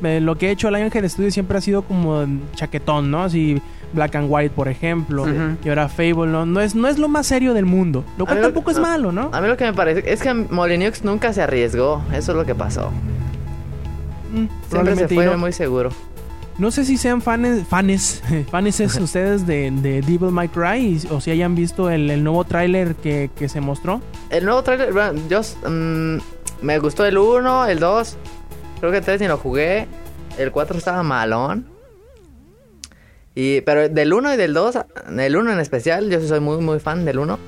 [0.04, 2.26] eh, lo que ha hecho el Ángel Studio siempre ha sido como
[2.56, 3.24] chaquetón, ¿no?
[3.24, 3.62] Así
[3.94, 5.26] Black and White, por ejemplo.
[5.64, 6.46] Y ahora Fable, ¿no?
[6.46, 8.04] No es, no es lo más serio del mundo.
[8.18, 9.30] Lo cual lo- tampoco es malo, ¿no?
[9.34, 12.02] A mí lo que me parece es que Molyneux nunca se arriesgó.
[12.14, 12.92] Eso es lo que pasó.
[14.34, 15.38] mm, Siempre se fue no.
[15.38, 15.90] muy seguro.
[16.58, 21.20] No sé si sean fans, fanes, fanes es ustedes de, de Devil May Cry o
[21.20, 24.02] si hayan visto el, el nuevo tráiler que, que se mostró.
[24.30, 26.18] El nuevo trailer, bueno, yo mm,
[26.62, 28.18] me gustó el 1, el 2.
[28.82, 29.88] Creo que el 3 ni lo jugué.
[30.38, 31.66] El 4 estaba malón.
[33.34, 34.78] Y, pero del 1 y del 2,
[35.18, 37.40] el 1 en especial, yo soy muy muy fan del 1.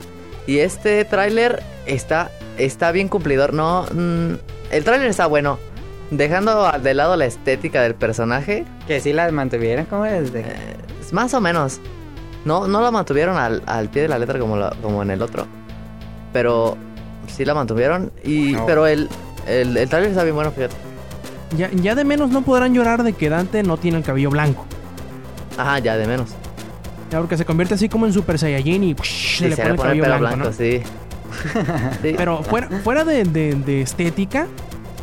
[0.47, 3.53] Y este tráiler está, está bien cumplidor.
[3.53, 4.33] No, mm,
[4.71, 5.59] el tráiler está bueno.
[6.11, 10.41] Dejando de lado la estética del personaje, Que sí las mantuvieron como desde...
[10.41, 11.79] eh, es más o menos.
[12.45, 15.21] No, no la mantuvieron al, al pie de la letra como, la- como en el
[15.21, 15.47] otro.
[16.33, 16.77] Pero
[17.27, 18.11] sí la mantuvieron.
[18.23, 18.65] Y, No.
[18.65, 19.09] Pero el,
[19.47, 20.75] el, el trailer está bien bueno, fíjate.
[21.57, 24.65] Ya, ya de menos no podrán llorar de que Dante no tiene el cabello blanco.
[25.57, 26.29] Ajá, ya de menos.
[27.11, 29.67] Ya porque se convierte así como en Super Saiyajin y se Sí, le se pone
[29.67, 30.53] le el pone el cabello blanco, blanco, ¿no?
[30.53, 30.81] sí.
[32.01, 32.13] Sí.
[32.17, 34.47] Pero fuera, fuera de, de- de estética,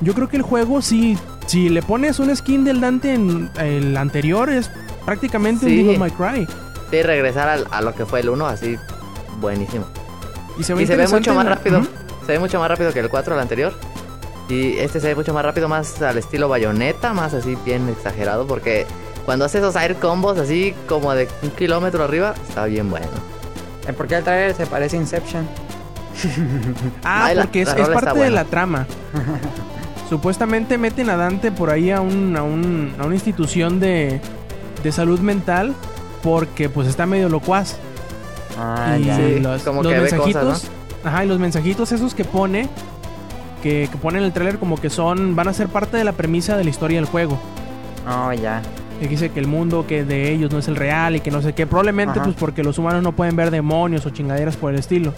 [0.01, 3.97] yo creo que el juego, si, si le pones un skin del Dante en el
[3.97, 4.71] anterior, es
[5.05, 5.79] prácticamente Sí.
[5.81, 6.47] un Devil May Cry.
[6.91, 8.77] Sí, regresar al- a lo que fue el 1, así,
[9.41, 9.85] buenísimo.
[10.59, 11.83] Y se ve, Y se ve interesante mucho más rápido.
[12.27, 13.73] Se ve mucho más rápido que el 4, el anterior.
[14.51, 18.47] Y este se ve mucho más rápido, más al estilo bayoneta, más así bien exagerado.
[18.47, 18.87] Porque
[19.25, 23.07] cuando hace esos air combos así como de un kilómetro arriba, está bien bueno.
[23.87, 25.47] Eh, ¿Por qué el trailer se parece a Inception?
[27.05, 28.87] Ah, Ay, la- porque es, la es rola parte de la trama.
[30.09, 34.21] Supuestamente meten a Dante por ahí a, un, a, un- a una institución de,
[34.83, 35.75] de salud mental
[36.23, 37.77] porque pues está medio locuaz.
[38.59, 39.17] Ah, y ya.
[39.17, 40.65] Sí, los, como los que ve mensajitos,
[41.05, 42.69] ajá, y los mensajitos esos que pone,
[43.61, 46.13] que, que pone en el tráiler como que son, van a ser parte de la
[46.13, 47.39] premisa de la historia del juego.
[48.09, 48.63] Oh, ya.
[49.01, 51.41] Que dice que el mundo que de ellos no es el real y que no
[51.41, 51.67] sé qué.
[51.67, 52.25] Probablemente Ajá.
[52.25, 55.13] pues porque los humanos no pueden ver demonios o chingaderas por el estilo.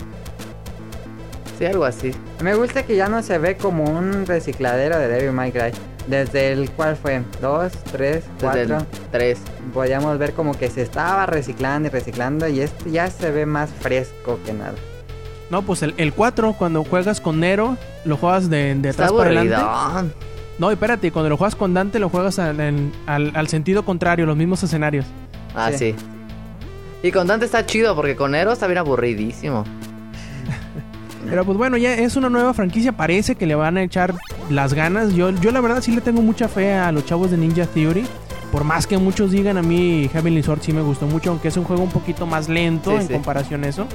[1.59, 2.12] Sí, algo así.
[2.43, 5.72] Me gusta que ya no se ve como un recicladero de Devil May Cry.
[6.07, 8.78] Desde el cual fue, dos, tres, Desde cuatro.
[8.78, 9.38] el 3.
[9.72, 13.70] Podíamos ver como que se estaba reciclando y reciclando y este ya se ve más
[13.70, 14.74] fresco que nada.
[15.53, 17.76] No, pues el, el 4, cuando juegas con Nero,
[18.07, 20.14] lo juegas de, de Está atrás para adelante.
[20.59, 24.24] No, espérate, cuando lo juegas con Dante, lo juegas al, en- al, al sentido contrario,
[24.26, 25.05] los mismos escenarios.
[25.55, 25.92] Ah, Sí.
[25.92, 25.94] sí.
[27.03, 29.64] Y con Dante está chido porque con Nero está bien aburridísimo.
[31.28, 34.14] Pero pues bueno, ya es una nueva franquicia, parece que le van a echar
[34.50, 35.12] las ganas.
[35.14, 38.05] Yo, yo la verdad sí le tengo mucha fe a los chavos de Ninja Theory.
[38.50, 41.57] Por más que muchos digan, a mí Heavenly Sword sí me gustó mucho, aunque es
[41.57, 43.12] un juego un poquito más lento Sí, en sí.
[43.12, 43.86] comparación a eso.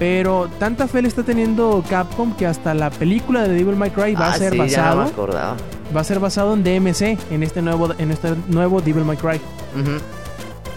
[0.00, 4.14] Pero tanta fe le está teniendo Capcom que hasta la película de Devil May Cry
[4.14, 7.18] va ah, a ser sí, ya no basado, me va a ser basado en DMC,
[7.30, 9.38] en este nuevo, en este nuevo Devil May Cry.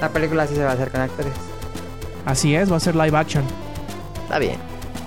[0.01, 1.32] La película sí se va a hacer con actores.
[2.26, 3.45] Así es, va a ser live action.
[4.24, 4.57] Está bien.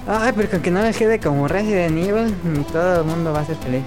[0.09, 2.35] Ay, pero con que no les quede como Resident Evil,
[2.73, 3.83] todo el mundo va a ser feliz.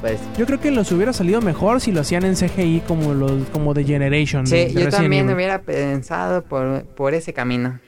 [0.00, 3.48] Pues Yo creo que los hubiera salido mejor si lo hacían en CGI como los
[3.48, 4.46] como de Generation.
[4.46, 5.34] Sí, de yo Resident también Evil.
[5.34, 7.80] hubiera pensado por, por ese camino.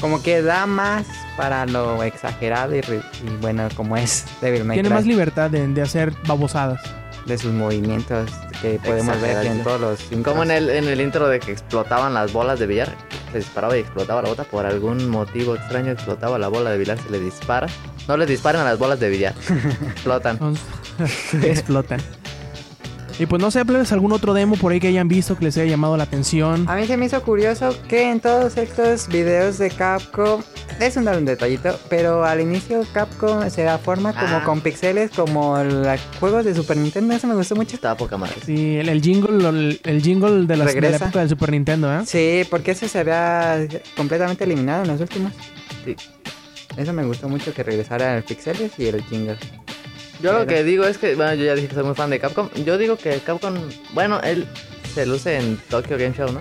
[0.00, 2.82] Como que da más para lo exagerado y,
[3.40, 6.80] bueno, como es Devil May Tiene Cry, más libertad de, de hacer babosadas.
[7.26, 8.30] de sus movimientos
[8.60, 10.22] que podemos ver aquí en todos los intros.
[10.24, 12.88] como en el, en el intro de que explotaban las bolas de billar.
[13.32, 14.44] Se disparaba y explotaba la bota.
[14.44, 16.98] Por algún motivo extraño explotaba la bola de billar.
[16.98, 17.66] Se le dispara.
[18.06, 19.34] No les disparen a las bolas de billar.
[19.92, 20.38] Explotan.
[21.42, 22.00] Explotan.
[23.18, 25.56] Y pues no sé, plebes, algún otro demo por ahí que hayan visto que les
[25.56, 26.68] haya llamado la atención.
[26.68, 30.42] A mí se me hizo curioso que en todos estos videos de Capcom,
[30.80, 34.42] es un, un detallito, pero al inicio Capcom se da forma como Ah.
[34.44, 37.76] con pixeles, como los juegos de Super Nintendo, eso me gustó mucho.
[37.76, 38.34] Estaba poca madre.
[38.44, 41.94] Sí, el, el jingle, el, el jingle de, las- de la época del Super Nintendo,
[41.94, 42.00] ¿eh?
[42.06, 43.64] Sí, porque eso se había
[43.96, 45.32] completamente eliminado en los últimos.
[45.84, 45.94] Sí.
[46.76, 49.36] Eso me gustó mucho que regresara el pixeles y el jingle.
[50.24, 52.18] Yo lo que digo es que, bueno, yo ya dije que soy muy fan de
[52.18, 52.48] Capcom.
[52.64, 53.54] Yo digo que Capcom,
[53.92, 54.46] bueno, él
[54.94, 56.40] se luce en Tokyo Game Show, ¿no?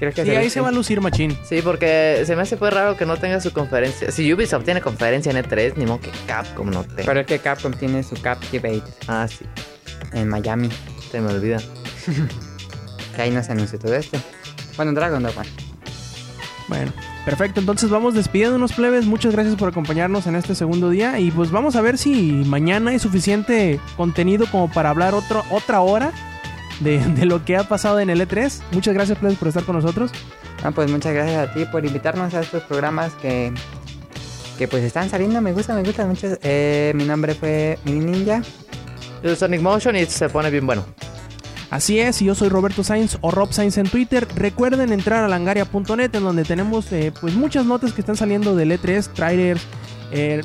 [0.00, 1.38] Creo que Sí, ahí se va a lucir machín.
[1.44, 4.10] Sí, porque se me hace pues raro que no tenga su conferencia.
[4.10, 7.04] Si Ubisoft tiene conferencia en E3, ni modo que Capcom no tenga.
[7.06, 9.44] Pero es que Capcom tiene su Captivate Ah, sí,
[10.12, 10.68] en Miami,
[11.12, 11.58] se me olvida.
[13.14, 14.18] que ahí no se anunció todo esto.
[14.76, 15.42] Bueno, Dragon Dogma.
[16.68, 16.92] Bueno,
[17.24, 17.60] perfecto.
[17.60, 19.06] Entonces vamos despidiéndonos, plebes.
[19.06, 21.18] Muchas gracias por acompañarnos en este segundo día.
[21.18, 25.80] Y pues vamos a ver si mañana hay suficiente contenido como para hablar otro, otra
[25.80, 26.12] hora
[26.80, 28.60] de, de lo que ha pasado en el E3.
[28.72, 30.12] Muchas gracias, plebes, por estar con nosotros.
[30.62, 33.52] Ah, pues muchas gracias a ti por invitarnos a estos programas que,
[34.58, 35.40] que pues están saliendo.
[35.40, 36.26] Me gustan, me gustan mucho.
[36.42, 38.42] Eh, mi nombre fue Mini Ninja.
[39.22, 40.84] Yo soy Sonic Motion y se pone bien bueno.
[41.70, 44.26] Así es, y yo soy Roberto Sainz o Rob Sainz en Twitter.
[44.34, 48.72] Recuerden entrar a langaria.net en donde tenemos eh, pues muchas notas que están saliendo del
[48.72, 49.60] E3, trailers,
[50.10, 50.42] eh,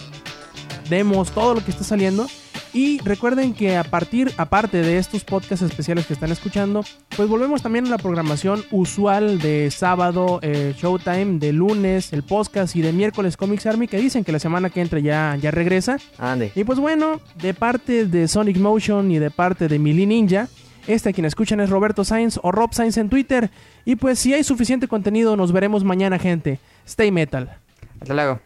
[0.89, 2.27] demos, todo lo que está saliendo.
[2.73, 6.83] Y recuerden que a partir, aparte de estos podcasts especiales que están escuchando,
[7.15, 12.75] pues volvemos también a la programación usual de sábado, eh, Showtime, de lunes, el podcast
[12.75, 15.99] y de miércoles Comics Army, que dicen que la semana que entra ya, ya regresa.
[16.17, 16.51] Ande.
[16.55, 20.49] Y pues bueno, de parte de Sonic Motion y de parte de Mili Ninja,
[20.87, 23.49] este a quien escuchan es Roberto Sainz o Rob Sainz en Twitter.
[23.85, 26.59] Y pues si hay suficiente contenido, nos veremos mañana, gente.
[26.85, 27.57] Stay metal.
[28.01, 28.39] Hasta luego.